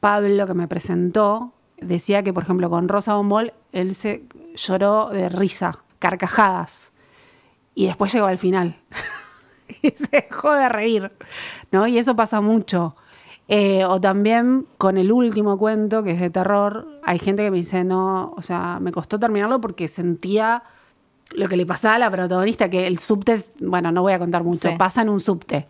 Pablo, 0.00 0.46
que 0.46 0.54
me 0.54 0.68
presentó, 0.68 1.52
decía 1.80 2.22
que, 2.22 2.32
por 2.32 2.42
ejemplo, 2.42 2.70
con 2.70 2.88
Rosa 2.88 3.14
Bombol, 3.14 3.52
él 3.72 3.94
se 3.94 4.24
lloró 4.54 5.10
de 5.10 5.28
risa, 5.28 5.78
carcajadas. 5.98 6.92
Y 7.74 7.86
después 7.86 8.12
llegó 8.12 8.26
al 8.26 8.38
final. 8.38 8.76
y 9.82 9.90
se 9.90 10.08
dejó 10.10 10.52
de 10.52 10.68
reír. 10.68 11.12
¿no? 11.70 11.86
Y 11.86 11.98
eso 11.98 12.14
pasa 12.16 12.40
mucho. 12.40 12.96
Eh, 13.48 13.84
o 13.84 14.00
también 14.00 14.66
con 14.78 14.96
el 14.96 15.10
último 15.12 15.58
cuento, 15.58 16.02
que 16.02 16.12
es 16.12 16.20
de 16.20 16.30
terror, 16.30 16.86
hay 17.02 17.18
gente 17.18 17.42
que 17.44 17.50
me 17.50 17.58
dice, 17.58 17.84
no, 17.84 18.32
o 18.36 18.42
sea, 18.42 18.78
me 18.80 18.92
costó 18.92 19.18
terminarlo 19.18 19.60
porque 19.60 19.88
sentía 19.88 20.62
lo 21.32 21.48
que 21.48 21.56
le 21.56 21.66
pasaba 21.66 21.96
a 21.96 21.98
la 21.98 22.10
protagonista, 22.10 22.70
que 22.70 22.86
el 22.86 22.98
subte, 22.98 23.36
bueno, 23.60 23.90
no 23.90 24.02
voy 24.02 24.12
a 24.12 24.18
contar 24.18 24.44
mucho, 24.44 24.68
Sí. 24.68 24.74
pasa 24.78 25.02
en 25.02 25.08
un 25.08 25.20
subte. 25.20 25.66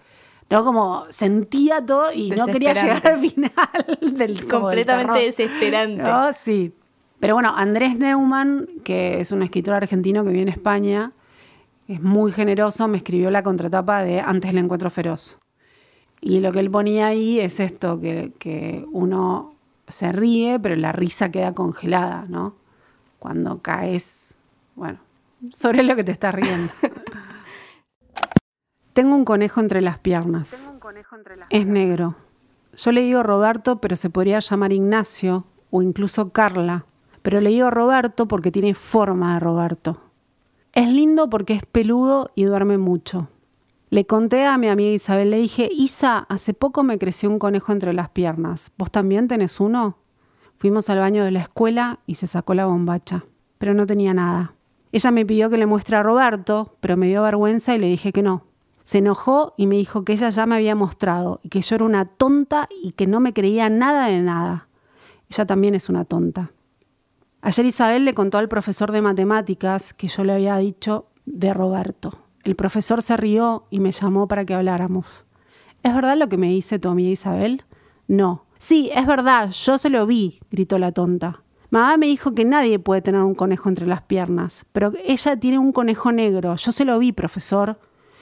¿No? 0.51 0.65
Como 0.65 1.05
sentía 1.09 1.85
todo 1.85 2.13
y 2.13 2.31
no 2.31 2.45
quería 2.47 2.75
llegar 2.75 3.07
al 3.07 3.21
final 3.21 3.53
del 4.03 4.47
Completamente 4.47 5.21
desesperante. 5.21 6.03
No, 6.03 6.31
sí. 6.35 6.75
Pero 7.21 7.35
bueno, 7.35 7.55
Andrés 7.57 7.97
Neumann, 7.97 8.69
que 8.85 9.21
es 9.21 9.33
un 9.33 9.43
escritor 9.43 9.75
argentino 9.75 10.25
que 10.25 10.31
vive 10.31 10.43
en 10.43 10.49
España, 10.49 11.13
es 11.93 12.03
muy 12.03 12.33
generoso, 12.33 12.89
me 12.89 12.99
escribió 12.99 13.31
la 13.31 13.43
contratapa 13.43 14.03
de 14.03 14.21
Antes 14.21 14.53
del 14.53 14.65
encuentro 14.65 14.91
feroz. 14.91 15.39
Y 16.21 16.41
lo 16.41 16.53
que 16.53 16.61
él 16.61 16.71
ponía 16.71 17.09
ahí 17.09 17.41
es 17.41 17.61
esto, 17.61 18.01
que, 18.01 18.33
que 18.39 18.87
uno 18.93 19.55
se 19.89 20.13
ríe, 20.13 20.59
pero 20.61 20.77
la 20.77 20.93
risa 20.93 21.31
queda 21.31 21.53
congelada, 21.53 22.27
¿no? 22.29 22.55
Cuando 23.19 23.61
caes, 23.61 24.35
bueno, 24.75 24.99
sobre 25.53 25.83
lo 25.83 25.97
que 25.97 26.05
te 26.05 26.13
estás 26.13 26.35
riendo. 26.35 26.73
Tengo 28.93 29.15
un 29.15 29.25
conejo 29.25 29.61
entre 29.61 29.81
las 29.81 29.99
piernas. 29.99 30.73
Es 31.51 31.67
negro. 31.67 32.17
Yo 32.77 32.93
le 32.93 33.03
digo 33.03 33.23
Roberto, 33.23 33.81
pero 33.81 33.97
se 33.97 34.11
podría 34.11 34.41
llamar 34.41 34.73
Ignacio 34.73 35.45
o 35.71 35.83
incluso 35.83 36.31
Carla. 36.31 36.85
Pero 37.23 37.41
le 37.41 37.51
digo 37.51 37.71
Roberto 37.71 38.27
porque 38.27 38.51
tiene 38.51 38.75
forma 38.75 39.35
de 39.35 39.41
Roberto. 39.41 40.01
Es 40.75 40.89
lindo 40.89 41.29
porque 41.29 41.53
es 41.53 41.67
peludo 41.67 42.31
y 42.35 42.45
duerme 42.45 42.79
mucho. 42.79 43.29
Le 43.91 44.07
conté 44.07 44.47
a 44.47 44.57
mi 44.57 44.69
amiga 44.69 44.91
Isabel, 44.91 45.31
le 45.31 45.37
dije, 45.37 45.69
Isa, 45.71 46.21
hace 46.31 46.55
poco 46.55 46.83
me 46.83 46.99
creció 46.99 47.29
un 47.29 47.39
conejo 47.39 47.73
entre 47.73 47.93
las 47.93 48.09
piernas. 48.09 48.73
¿Vos 48.79 48.91
también 48.91 49.29
tenés 49.29 49.61
uno? 49.61 49.99
Fuimos 50.57 50.89
al 50.89 51.01
baño 51.01 51.25
de 51.25 51.31
la 51.31 51.41
escuela 51.41 51.99
y 52.07 52.15
se 52.15 52.27
sacó 52.27 52.55
la 52.55 52.65
bombacha, 52.65 53.27
pero 53.59 53.75
no 53.75 53.85
tenía 53.85 54.15
nada. 54.15 54.55
Ella 54.93 55.11
me 55.11 55.27
pidió 55.27 55.51
que 55.51 55.59
le 55.59 55.67
muestre 55.67 55.97
a 55.97 56.03
Roberto, 56.03 56.75
pero 56.81 56.97
me 56.97 57.07
dio 57.07 57.21
vergüenza 57.23 57.75
y 57.75 57.79
le 57.79 57.89
dije 57.89 58.11
que 58.11 58.23
no. 58.23 58.45
Se 58.85 58.99
enojó 58.99 59.53
y 59.59 59.67
me 59.67 59.77
dijo 59.77 60.05
que 60.07 60.15
ella 60.15 60.31
ya 60.31 60.47
me 60.47 60.55
había 60.55 60.75
mostrado 60.75 61.41
y 61.43 61.51
que 61.51 61.61
yo 61.61 61.75
era 61.75 61.85
una 61.85 62.07
tonta 62.07 62.67
y 62.83 62.93
que 62.93 63.07
no 63.07 63.21
me 63.21 63.35
creía 63.35 63.69
nada 63.69 64.07
de 64.07 64.23
nada. 64.23 64.69
Ella 65.29 65.45
también 65.45 65.75
es 65.75 65.91
una 65.91 66.07
tonta. 66.07 66.51
Ayer 67.45 67.67
Isabel 67.67 68.05
le 68.05 68.15
contó 68.15 68.39
al 68.39 68.49
profesor 68.49 68.93
de 68.93 69.03
matemáticas 69.03 69.95
que 69.95 70.07
yo 70.07 70.23
le 70.23 70.33
había 70.33 70.57
dicho 70.59 71.07
de 71.27 71.53
Roberto. 71.53 72.13
El 72.45 72.55
profesor 72.55 73.03
se 73.03 73.17
rió 73.17 73.67
y 73.69 73.81
me 73.81 73.91
llamó 73.91 74.29
para 74.29 74.45
que 74.45 74.55
habláramos. 74.55 75.27
¿Es 75.83 75.93
verdad 75.93 76.17
lo 76.17 76.29
que 76.29 76.37
me 76.37 76.47
dice 76.47 76.79
tu 76.79 76.89
amiga 76.89 77.11
Isabel? 77.11 77.65
No. 78.07 78.45
Sí, 78.59 78.91
es 78.95 79.09
verdad, 79.09 79.51
yo 79.51 79.77
se 79.77 79.91
lo 79.91 80.07
vi, 80.07 80.39
gritó 80.53 80.79
la 80.79 80.93
tonta. 80.93 81.43
Mamá 81.71 81.97
me 81.97 82.07
dijo 82.07 82.33
que 82.33 82.45
nadie 82.45 82.79
puede 82.79 83.03
tener 83.03 83.23
un 83.23 83.35
conejo 83.35 83.69
entre 83.69 83.89
las 83.89 84.03
piernas, 84.03 84.65
pero 84.73 84.93
ella 85.05 85.37
tiene 85.37 85.59
un 85.59 85.73
conejo 85.73 86.13
negro. 86.13 86.55
Yo 86.55 86.71
se 86.71 86.85
lo 86.85 86.97
vi, 87.01 87.11
profesor. 87.11 87.81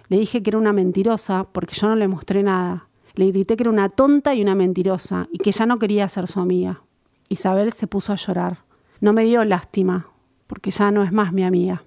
Le 0.08 0.18
dije 0.18 0.42
que 0.42 0.48
era 0.48 0.58
una 0.58 0.72
mentirosa 0.72 1.46
porque 1.52 1.74
yo 1.74 1.88
no 1.88 1.96
le 1.96 2.08
mostré 2.08 2.42
nada. 2.42 2.88
Le 3.16 3.26
grité 3.26 3.56
que 3.56 3.64
era 3.64 3.70
una 3.70 3.90
tonta 3.90 4.34
y 4.34 4.40
una 4.40 4.54
mentirosa 4.54 5.28
y 5.30 5.36
que 5.36 5.52
ya 5.52 5.66
no 5.66 5.78
quería 5.78 6.08
ser 6.08 6.26
su 6.26 6.40
amiga. 6.40 6.80
Isabel 7.28 7.72
se 7.72 7.86
puso 7.86 8.14
a 8.14 8.16
llorar. 8.16 8.69
No 9.00 9.14
me 9.14 9.24
dio 9.24 9.44
lástima, 9.44 10.08
porque 10.46 10.70
ya 10.70 10.90
no 10.90 11.02
es 11.02 11.10
más 11.10 11.32
mi 11.32 11.42
amiga. 11.42 11.84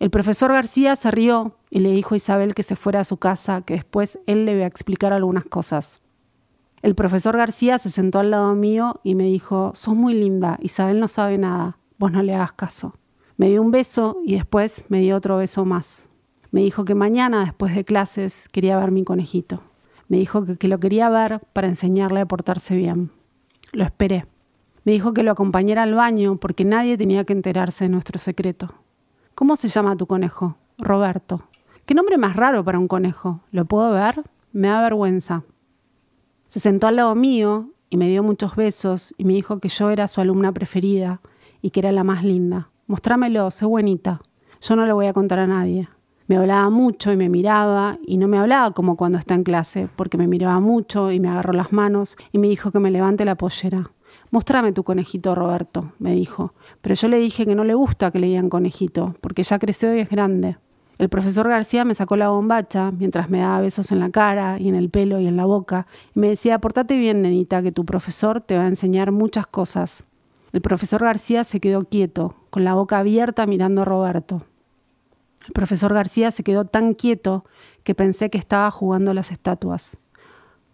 El 0.00 0.10
profesor 0.10 0.52
García 0.52 0.96
se 0.96 1.10
rió 1.12 1.56
y 1.70 1.78
le 1.78 1.92
dijo 1.92 2.14
a 2.14 2.16
Isabel 2.16 2.54
que 2.54 2.64
se 2.64 2.74
fuera 2.74 3.00
a 3.00 3.04
su 3.04 3.18
casa, 3.18 3.62
que 3.62 3.74
después 3.74 4.18
él 4.26 4.44
le 4.44 4.54
iba 4.54 4.64
a 4.64 4.68
explicar 4.68 5.12
algunas 5.12 5.44
cosas. 5.44 6.02
El 6.82 6.94
profesor 6.96 7.36
García 7.36 7.78
se 7.78 7.90
sentó 7.90 8.18
al 8.18 8.32
lado 8.32 8.54
mío 8.54 9.00
y 9.04 9.14
me 9.14 9.24
dijo, 9.24 9.72
sos 9.74 9.94
muy 9.94 10.14
linda, 10.14 10.58
Isabel 10.60 10.98
no 10.98 11.06
sabe 11.06 11.38
nada, 11.38 11.78
vos 11.98 12.10
no 12.10 12.22
le 12.22 12.34
hagas 12.34 12.52
caso. 12.52 12.94
Me 13.36 13.48
dio 13.48 13.62
un 13.62 13.70
beso 13.70 14.18
y 14.24 14.34
después 14.34 14.84
me 14.88 15.00
dio 15.00 15.16
otro 15.16 15.36
beso 15.36 15.64
más. 15.64 16.08
Me 16.50 16.62
dijo 16.62 16.84
que 16.84 16.94
mañana, 16.94 17.44
después 17.44 17.74
de 17.74 17.84
clases, 17.84 18.48
quería 18.48 18.78
ver 18.78 18.90
mi 18.90 19.04
conejito. 19.04 19.62
Me 20.08 20.18
dijo 20.18 20.44
que, 20.44 20.56
que 20.56 20.68
lo 20.68 20.80
quería 20.80 21.08
ver 21.10 21.40
para 21.52 21.68
enseñarle 21.68 22.20
a 22.20 22.26
portarse 22.26 22.74
bien. 22.76 23.12
Lo 23.72 23.84
esperé. 23.84 24.26
Me 24.86 24.92
dijo 24.92 25.12
que 25.12 25.24
lo 25.24 25.32
acompañara 25.32 25.82
al 25.82 25.94
baño 25.94 26.36
porque 26.36 26.64
nadie 26.64 26.96
tenía 26.96 27.24
que 27.24 27.32
enterarse 27.32 27.86
de 27.86 27.88
nuestro 27.88 28.20
secreto. 28.20 28.72
¿Cómo 29.34 29.56
se 29.56 29.66
llama 29.66 29.96
tu 29.96 30.06
conejo? 30.06 30.58
Roberto. 30.78 31.42
¿Qué 31.86 31.94
nombre 31.94 32.18
más 32.18 32.36
raro 32.36 32.62
para 32.62 32.78
un 32.78 32.86
conejo? 32.86 33.40
¿Lo 33.50 33.64
puedo 33.64 33.90
ver? 33.90 34.22
Me 34.52 34.68
da 34.68 34.80
vergüenza. 34.80 35.42
Se 36.46 36.60
sentó 36.60 36.86
al 36.86 36.94
lado 36.94 37.16
mío 37.16 37.70
y 37.90 37.96
me 37.96 38.08
dio 38.08 38.22
muchos 38.22 38.54
besos 38.54 39.12
y 39.18 39.24
me 39.24 39.32
dijo 39.32 39.58
que 39.58 39.68
yo 39.70 39.90
era 39.90 40.06
su 40.06 40.20
alumna 40.20 40.52
preferida 40.52 41.20
y 41.62 41.70
que 41.70 41.80
era 41.80 41.90
la 41.90 42.04
más 42.04 42.22
linda. 42.22 42.70
Mostrámelo, 42.86 43.50
sé 43.50 43.66
buenita. 43.66 44.20
Yo 44.60 44.76
no 44.76 44.86
lo 44.86 44.94
voy 44.94 45.06
a 45.06 45.12
contar 45.12 45.40
a 45.40 45.48
nadie. 45.48 45.88
Me 46.28 46.36
hablaba 46.36 46.70
mucho 46.70 47.10
y 47.10 47.16
me 47.16 47.28
miraba 47.28 47.98
y 48.06 48.18
no 48.18 48.28
me 48.28 48.38
hablaba 48.38 48.70
como 48.70 48.96
cuando 48.96 49.18
está 49.18 49.34
en 49.34 49.42
clase, 49.42 49.88
porque 49.96 50.16
me 50.16 50.28
miraba 50.28 50.60
mucho 50.60 51.10
y 51.10 51.18
me 51.18 51.28
agarró 51.28 51.54
las 51.54 51.72
manos 51.72 52.16
y 52.30 52.38
me 52.38 52.46
dijo 52.46 52.70
que 52.70 52.78
me 52.78 52.92
levante 52.92 53.24
la 53.24 53.34
pollera. 53.34 53.90
Mostrame 54.30 54.72
tu 54.72 54.82
conejito, 54.84 55.34
Roberto, 55.34 55.92
me 55.98 56.12
dijo. 56.12 56.52
Pero 56.80 56.94
yo 56.94 57.08
le 57.08 57.18
dije 57.18 57.46
que 57.46 57.54
no 57.54 57.64
le 57.64 57.74
gusta 57.74 58.10
que 58.10 58.18
le 58.18 58.26
digan 58.26 58.48
conejito, 58.48 59.14
porque 59.20 59.42
ya 59.42 59.58
creció 59.58 59.94
y 59.94 60.00
es 60.00 60.08
grande. 60.08 60.56
El 60.98 61.10
profesor 61.10 61.46
García 61.48 61.84
me 61.84 61.94
sacó 61.94 62.16
la 62.16 62.30
bombacha 62.30 62.90
mientras 62.90 63.28
me 63.28 63.40
daba 63.40 63.60
besos 63.60 63.92
en 63.92 64.00
la 64.00 64.10
cara 64.10 64.58
y 64.58 64.68
en 64.68 64.74
el 64.74 64.88
pelo 64.88 65.20
y 65.20 65.26
en 65.26 65.36
la 65.36 65.44
boca 65.44 65.86
y 66.14 66.20
me 66.20 66.28
decía, 66.28 66.58
portate 66.58 66.96
bien, 66.96 67.20
nenita, 67.20 67.62
que 67.62 67.70
tu 67.70 67.84
profesor 67.84 68.40
te 68.40 68.56
va 68.56 68.64
a 68.64 68.68
enseñar 68.68 69.12
muchas 69.12 69.46
cosas. 69.46 70.04
El 70.52 70.62
profesor 70.62 71.02
García 71.02 71.44
se 71.44 71.60
quedó 71.60 71.82
quieto, 71.82 72.34
con 72.48 72.64
la 72.64 72.72
boca 72.72 72.98
abierta 72.98 73.46
mirando 73.46 73.82
a 73.82 73.84
Roberto. 73.84 74.42
El 75.46 75.52
profesor 75.52 75.92
García 75.92 76.30
se 76.30 76.42
quedó 76.42 76.64
tan 76.64 76.94
quieto 76.94 77.44
que 77.84 77.94
pensé 77.94 78.30
que 78.30 78.38
estaba 78.38 78.70
jugando 78.70 79.12
las 79.12 79.30
estatuas. 79.30 79.98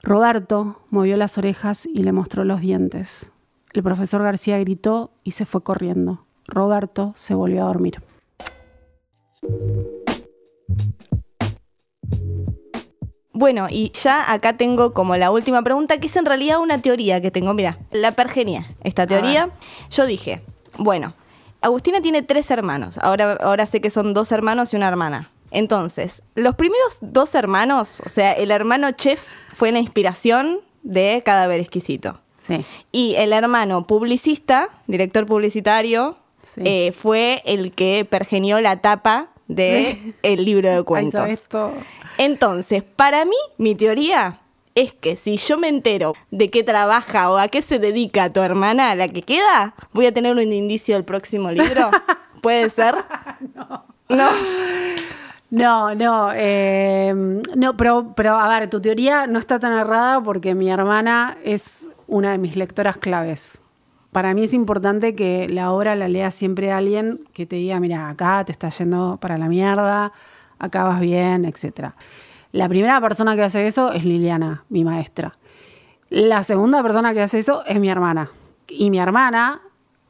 Roberto 0.04 0.82
movió 0.90 1.16
las 1.16 1.36
orejas 1.36 1.86
y 1.86 2.04
le 2.04 2.12
mostró 2.12 2.44
los 2.44 2.60
dientes. 2.60 3.32
El 3.72 3.82
profesor 3.82 4.22
García 4.22 4.58
gritó 4.58 5.12
y 5.24 5.30
se 5.32 5.46
fue 5.46 5.62
corriendo. 5.62 6.26
Roberto 6.46 7.14
se 7.16 7.35
volvió 7.35 7.62
a 7.62 7.66
dormir. 7.66 8.02
Bueno, 13.32 13.66
y 13.70 13.90
ya 13.92 14.30
acá 14.30 14.56
tengo 14.56 14.92
como 14.92 15.16
la 15.16 15.30
última 15.30 15.62
pregunta, 15.62 15.98
que 15.98 16.06
es 16.06 16.16
en 16.16 16.26
realidad 16.26 16.61
una 16.61 16.80
teoría 16.82 17.20
que 17.20 17.30
tengo. 17.30 17.54
Mira, 17.54 17.78
la 17.90 18.12
pergenia, 18.12 18.76
esta 18.85 19.06
teoría. 19.06 19.50
Yo 19.90 20.06
dije, 20.06 20.42
bueno, 20.78 21.14
Agustina 21.61 22.00
tiene 22.00 22.22
tres 22.22 22.50
hermanos. 22.50 22.98
Ahora, 22.98 23.32
ahora 23.40 23.66
sé 23.66 23.80
que 23.80 23.90
son 23.90 24.14
dos 24.14 24.32
hermanos 24.32 24.72
y 24.72 24.76
una 24.76 24.88
hermana. 24.88 25.30
Entonces, 25.50 26.22
los 26.35 26.54
primeros 26.56 26.98
dos 27.00 27.35
hermanos, 27.35 28.02
o 28.04 28.08
sea, 28.08 28.32
el 28.32 28.50
hermano 28.50 28.90
chef 28.92 29.20
fue 29.52 29.72
la 29.72 29.78
inspiración 29.78 30.61
de 30.82 31.22
Cadáver 31.24 31.61
Exquisito. 31.61 32.21
Sí. 32.46 32.64
Y 32.90 33.14
el 33.16 33.33
hermano 33.33 33.85
publicista, 33.87 34.68
director 34.87 35.26
publicitario, 35.26 36.16
Sí. 36.44 36.61
eh, 36.64 36.92
fue 36.92 37.40
el 37.46 37.72
que 37.72 38.05
pergenió 38.09 38.61
la 38.61 38.81
tapa 38.81 39.28
de 39.46 40.14
el 40.22 40.44
libro 40.44 40.68
de 40.70 40.83
cuentos. 40.85 41.46
Entonces, 42.18 42.83
para 42.83 43.24
mí, 43.24 43.37
mi 43.59 43.74
teoría 43.76 44.38
es 44.74 44.92
que 44.92 45.16
si 45.16 45.37
yo 45.37 45.57
me 45.59 45.68
entero 45.68 46.14
de 46.31 46.48
qué 46.50 46.64
trabaja 46.64 47.31
o 47.31 47.37
a 47.38 47.48
qué 47.48 47.62
se 47.62 47.78
dedica 47.78 48.33
tu 48.33 48.40
hermana, 48.40 48.94
la 48.96 49.07
que 49.09 49.22
queda, 49.22 49.74
voy 49.92 50.07
a 50.07 50.12
tener 50.12 50.33
un 50.35 50.52
indicio 50.52 50.94
del 50.96 51.05
próximo 51.05 51.50
libro. 51.52 51.90
¿Puede 52.42 52.68
ser? 52.70 52.96
no. 53.55 53.85
No. 54.09 54.31
No, 55.50 55.94
no, 55.94 56.31
eh, 56.35 57.12
no, 57.55 57.76
pero, 57.76 58.14
pero 58.16 58.37
a 58.38 58.48
ver, 58.48 58.70
tu 58.70 58.81
teoría 58.81 59.26
no 59.26 59.38
está 59.38 59.61
tan 59.61 59.74
errada 59.74 60.22
porque 60.22 60.55
mi 60.55 60.70
hermana 60.70 61.37
es 61.44 61.88
una 62.06 62.32
de 62.32 62.38
mis 62.38 62.56
lectoras 62.56 62.96
claves. 62.96 63.58
Para 64.12 64.34
mí 64.34 64.44
es 64.44 64.52
importante 64.52 65.14
que 65.14 65.48
la 65.48 65.72
obra 65.72 65.96
la 65.96 66.08
lea 66.08 66.30
siempre 66.30 66.70
alguien 66.70 67.20
que 67.32 67.46
te 67.46 67.56
diga, 67.56 67.80
mira, 67.80 68.10
acá 68.10 68.44
te 68.44 68.52
está 68.52 68.68
yendo 68.68 69.16
para 69.20 69.38
la 69.38 69.48
mierda, 69.48 70.12
acá 70.58 70.84
vas 70.84 71.00
bien, 71.00 71.44
etc. 71.44 71.92
La 72.52 72.68
primera 72.68 73.00
persona 73.00 73.34
que 73.34 73.42
hace 73.42 73.66
eso 73.66 73.92
es 73.92 74.04
Liliana, 74.04 74.64
mi 74.68 74.84
maestra. 74.84 75.38
La 76.10 76.42
segunda 76.42 76.82
persona 76.82 77.14
que 77.14 77.22
hace 77.22 77.38
eso 77.38 77.64
es 77.66 77.80
mi 77.80 77.88
hermana. 77.88 78.30
Y 78.68 78.90
mi 78.90 78.98
hermana, 78.98 79.62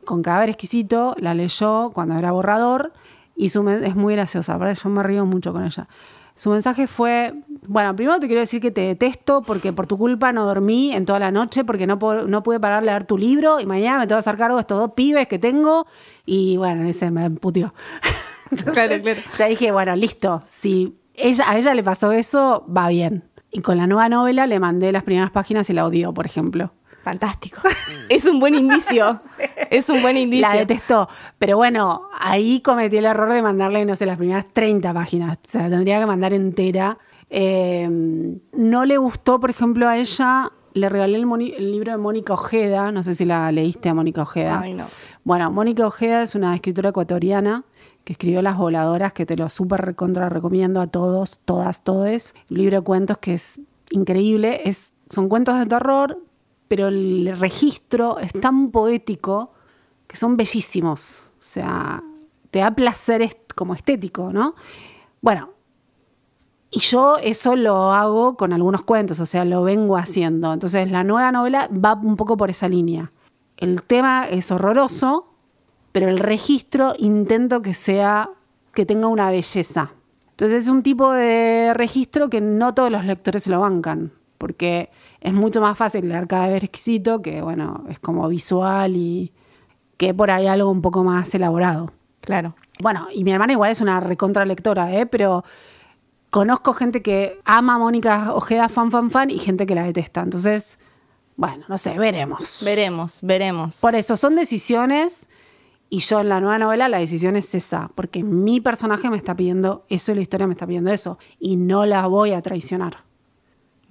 con 0.04 0.22
Cadáver 0.22 0.48
Exquisito, 0.48 1.14
la 1.18 1.34
leyó 1.34 1.90
cuando 1.90 2.18
era 2.18 2.32
borrador 2.32 2.92
y 3.36 3.50
su 3.50 3.68
es 3.68 3.94
muy 3.94 4.14
graciosa, 4.14 4.58
yo 4.72 4.90
me 4.90 5.02
río 5.04 5.24
mucho 5.24 5.52
con 5.52 5.64
ella. 5.64 5.86
Su 6.34 6.50
mensaje 6.50 6.86
fue, 6.86 7.34
bueno, 7.68 7.94
primero 7.94 8.18
te 8.18 8.26
quiero 8.26 8.40
decir 8.40 8.60
que 8.60 8.70
te 8.70 8.80
detesto 8.80 9.42
porque 9.42 9.72
por 9.72 9.86
tu 9.86 9.98
culpa 9.98 10.32
no 10.32 10.46
dormí 10.46 10.92
en 10.92 11.04
toda 11.04 11.18
la 11.18 11.30
noche 11.30 11.64
porque 11.64 11.86
no, 11.86 11.98
no 12.26 12.42
pude 12.42 12.58
parar 12.58 12.80
de 12.80 12.86
leer 12.86 13.04
tu 13.04 13.18
libro 13.18 13.60
y 13.60 13.66
mañana 13.66 13.98
me 13.98 14.06
tengo 14.06 14.16
que 14.16 14.20
hacer 14.28 14.36
cargo 14.36 14.56
de 14.56 14.62
estos 14.62 14.78
dos 14.78 14.92
pibes 14.92 15.28
que 15.28 15.38
tengo 15.38 15.86
y 16.24 16.56
bueno, 16.56 16.84
ese 16.84 17.10
me 17.10 17.30
putió. 17.30 17.74
Entonces, 18.50 19.24
Ya 19.36 19.46
dije, 19.46 19.72
bueno, 19.72 19.94
listo, 19.96 20.40
si 20.46 20.98
ella, 21.14 21.44
a 21.48 21.56
ella 21.56 21.74
le 21.74 21.82
pasó 21.82 22.12
eso, 22.12 22.64
va 22.66 22.88
bien. 22.88 23.24
Y 23.50 23.60
con 23.60 23.76
la 23.76 23.86
nueva 23.86 24.08
novela 24.08 24.46
le 24.46 24.58
mandé 24.58 24.92
las 24.92 25.02
primeras 25.02 25.30
páginas 25.30 25.68
y 25.70 25.74
la 25.74 25.86
odió, 25.86 26.12
por 26.14 26.26
ejemplo. 26.26 26.72
Fantástico. 27.02 27.60
Es 28.08 28.24
un 28.26 28.38
buen 28.40 28.54
indicio. 28.54 29.18
Es 29.70 29.88
un 29.88 30.02
buen 30.02 30.16
indicio. 30.18 30.46
La 30.46 30.54
detestó. 30.54 31.08
Pero 31.38 31.56
bueno, 31.56 32.08
ahí 32.20 32.60
cometí 32.60 32.98
el 32.98 33.06
error 33.06 33.32
de 33.32 33.40
mandarle, 33.40 33.84
no 33.86 33.96
sé, 33.96 34.04
las 34.04 34.18
primeras 34.18 34.44
30 34.52 34.92
páginas. 34.92 35.38
O 35.46 35.50
sea, 35.50 35.70
tendría 35.70 35.98
que 35.98 36.04
mandar 36.06 36.34
entera. 36.34 36.98
Eh, 37.30 37.88
no 38.52 38.84
le 38.84 38.98
gustó, 38.98 39.40
por 39.40 39.48
ejemplo, 39.48 39.88
a 39.88 39.96
ella, 39.96 40.52
le 40.74 40.88
regalé 40.90 41.16
el, 41.16 41.24
moni- 41.26 41.54
el 41.56 41.72
libro 41.72 41.92
de 41.92 41.96
Mónica 41.98 42.34
Ojeda. 42.34 42.92
No 42.92 43.02
sé 43.02 43.14
si 43.14 43.24
la 43.24 43.50
leíste 43.50 43.88
a 43.88 43.94
Mónica 43.94 44.22
Ojeda. 44.22 44.60
Ay, 44.62 44.74
no. 44.74 44.84
Bueno, 45.24 45.50
Mónica 45.50 45.86
Ojeda 45.86 46.22
es 46.22 46.34
una 46.34 46.54
escritora 46.54 46.90
ecuatoriana 46.90 47.64
que 48.04 48.12
escribió 48.12 48.42
Las 48.42 48.58
Voladoras, 48.58 49.14
que 49.14 49.24
te 49.24 49.36
lo 49.36 49.48
súper 49.48 49.80
recontra 49.80 50.28
recomiendo 50.28 50.80
a 50.82 50.86
todos, 50.86 51.40
todas, 51.46 51.82
todes. 51.82 52.34
Un 52.50 52.58
libro 52.58 52.76
de 52.78 52.82
cuentos 52.82 53.16
que 53.18 53.34
es 53.34 53.58
increíble. 53.90 54.60
Es, 54.64 54.92
son 55.08 55.28
cuentos 55.30 55.58
de 55.58 55.64
terror, 55.66 56.18
pero 56.72 56.88
el 56.88 57.36
registro 57.38 58.18
es 58.18 58.32
tan 58.32 58.70
poético 58.70 59.52
que 60.06 60.16
son 60.16 60.38
bellísimos. 60.38 61.34
O 61.38 61.42
sea, 61.42 62.02
te 62.50 62.60
da 62.60 62.74
placer 62.74 63.28
como 63.54 63.74
estético, 63.74 64.32
¿no? 64.32 64.54
Bueno, 65.20 65.50
y 66.70 66.80
yo 66.80 67.18
eso 67.18 67.56
lo 67.56 67.92
hago 67.92 68.38
con 68.38 68.54
algunos 68.54 68.80
cuentos, 68.84 69.20
o 69.20 69.26
sea, 69.26 69.44
lo 69.44 69.62
vengo 69.64 69.98
haciendo. 69.98 70.50
Entonces, 70.50 70.90
la 70.90 71.04
nueva 71.04 71.30
novela 71.30 71.68
va 71.68 71.92
un 71.92 72.16
poco 72.16 72.38
por 72.38 72.48
esa 72.48 72.70
línea. 72.70 73.12
El 73.58 73.82
tema 73.82 74.26
es 74.26 74.50
horroroso, 74.50 75.26
pero 75.92 76.08
el 76.08 76.20
registro 76.20 76.94
intento 76.98 77.60
que 77.60 77.74
sea, 77.74 78.30
que 78.72 78.86
tenga 78.86 79.08
una 79.08 79.30
belleza. 79.30 79.92
Entonces, 80.30 80.62
es 80.62 80.68
un 80.70 80.82
tipo 80.82 81.12
de 81.12 81.74
registro 81.74 82.30
que 82.30 82.40
no 82.40 82.72
todos 82.72 82.90
los 82.90 83.04
lectores 83.04 83.42
se 83.42 83.50
lo 83.50 83.60
bancan, 83.60 84.10
porque 84.38 84.88
es 85.22 85.32
mucho 85.32 85.60
más 85.60 85.78
fácil 85.78 86.08
leer 86.08 86.26
cada 86.26 86.48
vez 86.48 86.64
exquisito, 86.64 87.22
que 87.22 87.42
bueno, 87.42 87.84
es 87.88 88.00
como 88.00 88.28
visual 88.28 88.96
y 88.96 89.32
que 89.96 90.12
por 90.12 90.30
ahí 90.30 90.48
algo 90.48 90.68
un 90.68 90.82
poco 90.82 91.04
más 91.04 91.32
elaborado. 91.34 91.92
Claro. 92.20 92.56
Bueno, 92.80 93.06
y 93.12 93.22
mi 93.22 93.30
hermana 93.30 93.52
igual 93.52 93.70
es 93.70 93.80
una 93.80 94.00
recontra 94.00 94.44
lectora, 94.44 94.92
¿eh? 94.92 95.06
pero 95.06 95.44
conozco 96.30 96.74
gente 96.74 97.02
que 97.02 97.40
ama 97.44 97.76
a 97.76 97.78
Mónica 97.78 98.34
Ojeda, 98.34 98.68
fan, 98.68 98.90
fan, 98.90 99.10
fan, 99.10 99.30
y 99.30 99.38
gente 99.38 99.64
que 99.64 99.76
la 99.76 99.84
detesta. 99.84 100.22
Entonces, 100.22 100.80
bueno, 101.36 101.64
no 101.68 101.78
sé, 101.78 101.96
veremos. 101.98 102.62
Veremos, 102.64 103.20
veremos. 103.22 103.80
Por 103.80 103.94
eso, 103.94 104.16
son 104.16 104.34
decisiones, 104.34 105.28
y 105.88 106.00
yo 106.00 106.20
en 106.20 106.30
la 106.30 106.40
nueva 106.40 106.58
novela 106.58 106.88
la 106.88 106.98
decisión 106.98 107.36
es 107.36 107.54
esa, 107.54 107.90
porque 107.94 108.24
mi 108.24 108.60
personaje 108.60 109.08
me 109.08 109.16
está 109.16 109.36
pidiendo 109.36 109.84
eso 109.88 110.10
y 110.10 110.16
la 110.16 110.22
historia 110.22 110.48
me 110.48 110.54
está 110.54 110.66
pidiendo 110.66 110.90
eso, 110.90 111.18
y 111.38 111.56
no 111.56 111.86
la 111.86 112.08
voy 112.08 112.32
a 112.32 112.42
traicionar. 112.42 113.11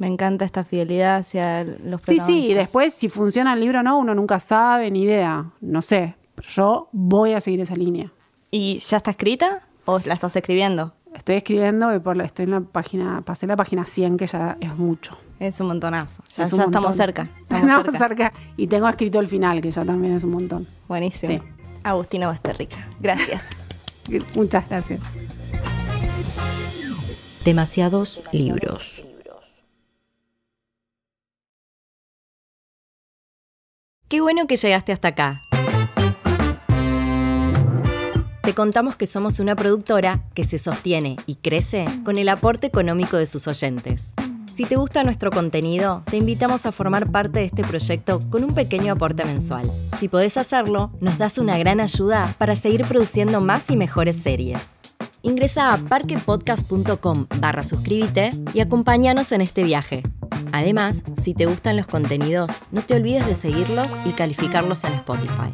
Me 0.01 0.07
encanta 0.07 0.45
esta 0.45 0.63
fidelidad 0.63 1.17
hacia 1.17 1.63
los 1.63 2.01
Sí, 2.01 2.17
sí, 2.17 2.47
y 2.47 2.53
después 2.55 2.91
si 2.91 3.07
funciona 3.07 3.53
el 3.53 3.59
libro 3.59 3.81
o 3.81 3.83
no, 3.83 3.99
uno 3.99 4.15
nunca 4.15 4.39
sabe, 4.39 4.89
ni 4.89 5.03
idea, 5.03 5.51
no 5.61 5.83
sé. 5.83 6.15
Pero 6.33 6.49
yo 6.49 6.89
voy 6.91 7.33
a 7.33 7.39
seguir 7.39 7.61
esa 7.61 7.75
línea. 7.75 8.11
¿Y 8.49 8.79
ya 8.79 8.97
está 8.97 9.11
escrita 9.11 9.67
o 9.85 9.99
la 9.99 10.15
estás 10.15 10.35
escribiendo? 10.35 10.95
Estoy 11.13 11.35
escribiendo 11.35 11.93
y 11.93 11.99
por 11.99 12.17
la, 12.17 12.23
estoy 12.23 12.45
en 12.45 12.49
la 12.51 12.61
página, 12.61 13.21
pasé 13.23 13.45
la 13.45 13.55
página 13.55 13.85
100, 13.85 14.17
que 14.17 14.25
ya 14.25 14.57
es 14.59 14.75
mucho. 14.75 15.19
Es 15.39 15.61
un 15.61 15.67
montonazo. 15.67 16.23
Ya, 16.35 16.45
Es 16.45 16.53
un 16.53 16.57
ya 16.57 16.65
estamos 16.65 16.87
montón. 16.89 16.93
cerca. 17.05 17.21
Estamos 17.41 17.63
Estamos 17.63 17.83
cerca. 17.91 18.07
cerca. 18.07 18.33
Y 18.57 18.65
tengo 18.65 18.87
escrito 18.89 19.19
el 19.19 19.27
final, 19.27 19.61
que 19.61 19.69
ya 19.69 19.85
también 19.85 20.15
es 20.15 20.23
un 20.23 20.31
montón. 20.31 20.67
Buenísimo. 20.87 21.33
Sí. 21.33 21.41
Agustina 21.83 22.25
Basterrica. 22.25 22.77
Gracias. 22.99 23.43
Muchas 24.35 24.67
gracias. 24.67 24.99
Demasiados 27.45 28.23
libros. 28.31 29.03
Qué 34.11 34.19
bueno 34.19 34.45
que 34.45 34.57
llegaste 34.57 34.91
hasta 34.91 35.07
acá. 35.07 35.39
Te 38.43 38.53
contamos 38.53 38.97
que 38.97 39.07
somos 39.07 39.39
una 39.39 39.55
productora 39.55 40.25
que 40.33 40.43
se 40.43 40.57
sostiene 40.57 41.15
y 41.27 41.35
crece 41.35 41.85
con 42.03 42.17
el 42.17 42.27
aporte 42.27 42.67
económico 42.67 43.15
de 43.15 43.25
sus 43.25 43.47
oyentes. 43.47 44.11
Si 44.51 44.65
te 44.65 44.75
gusta 44.75 45.05
nuestro 45.05 45.31
contenido, 45.31 46.03
te 46.11 46.17
invitamos 46.17 46.65
a 46.65 46.73
formar 46.73 47.09
parte 47.09 47.39
de 47.39 47.45
este 47.45 47.63
proyecto 47.63 48.19
con 48.29 48.43
un 48.43 48.53
pequeño 48.53 48.91
aporte 48.91 49.23
mensual. 49.23 49.71
Si 49.97 50.09
podés 50.09 50.35
hacerlo, 50.35 50.91
nos 50.99 51.17
das 51.17 51.37
una 51.37 51.57
gran 51.57 51.79
ayuda 51.79 52.35
para 52.37 52.55
seguir 52.55 52.83
produciendo 52.83 53.39
más 53.39 53.69
y 53.69 53.77
mejores 53.77 54.17
series. 54.17 54.80
Ingresa 55.23 55.73
a 55.73 55.77
parquepodcast.com 55.77 57.27
barra 57.39 57.63
suscríbete 57.63 58.31
y 58.53 58.59
acompáñanos 58.59 59.31
en 59.31 59.41
este 59.41 59.63
viaje. 59.63 60.03
Además, 60.51 61.01
si 61.15 61.33
te 61.33 61.45
gustan 61.45 61.77
los 61.77 61.87
contenidos, 61.87 62.51
no 62.71 62.81
te 62.81 62.95
olvides 62.95 63.25
de 63.25 63.35
seguirlos 63.35 63.91
y 64.05 64.11
calificarlos 64.11 64.83
en 64.83 64.93
Spotify. 64.93 65.51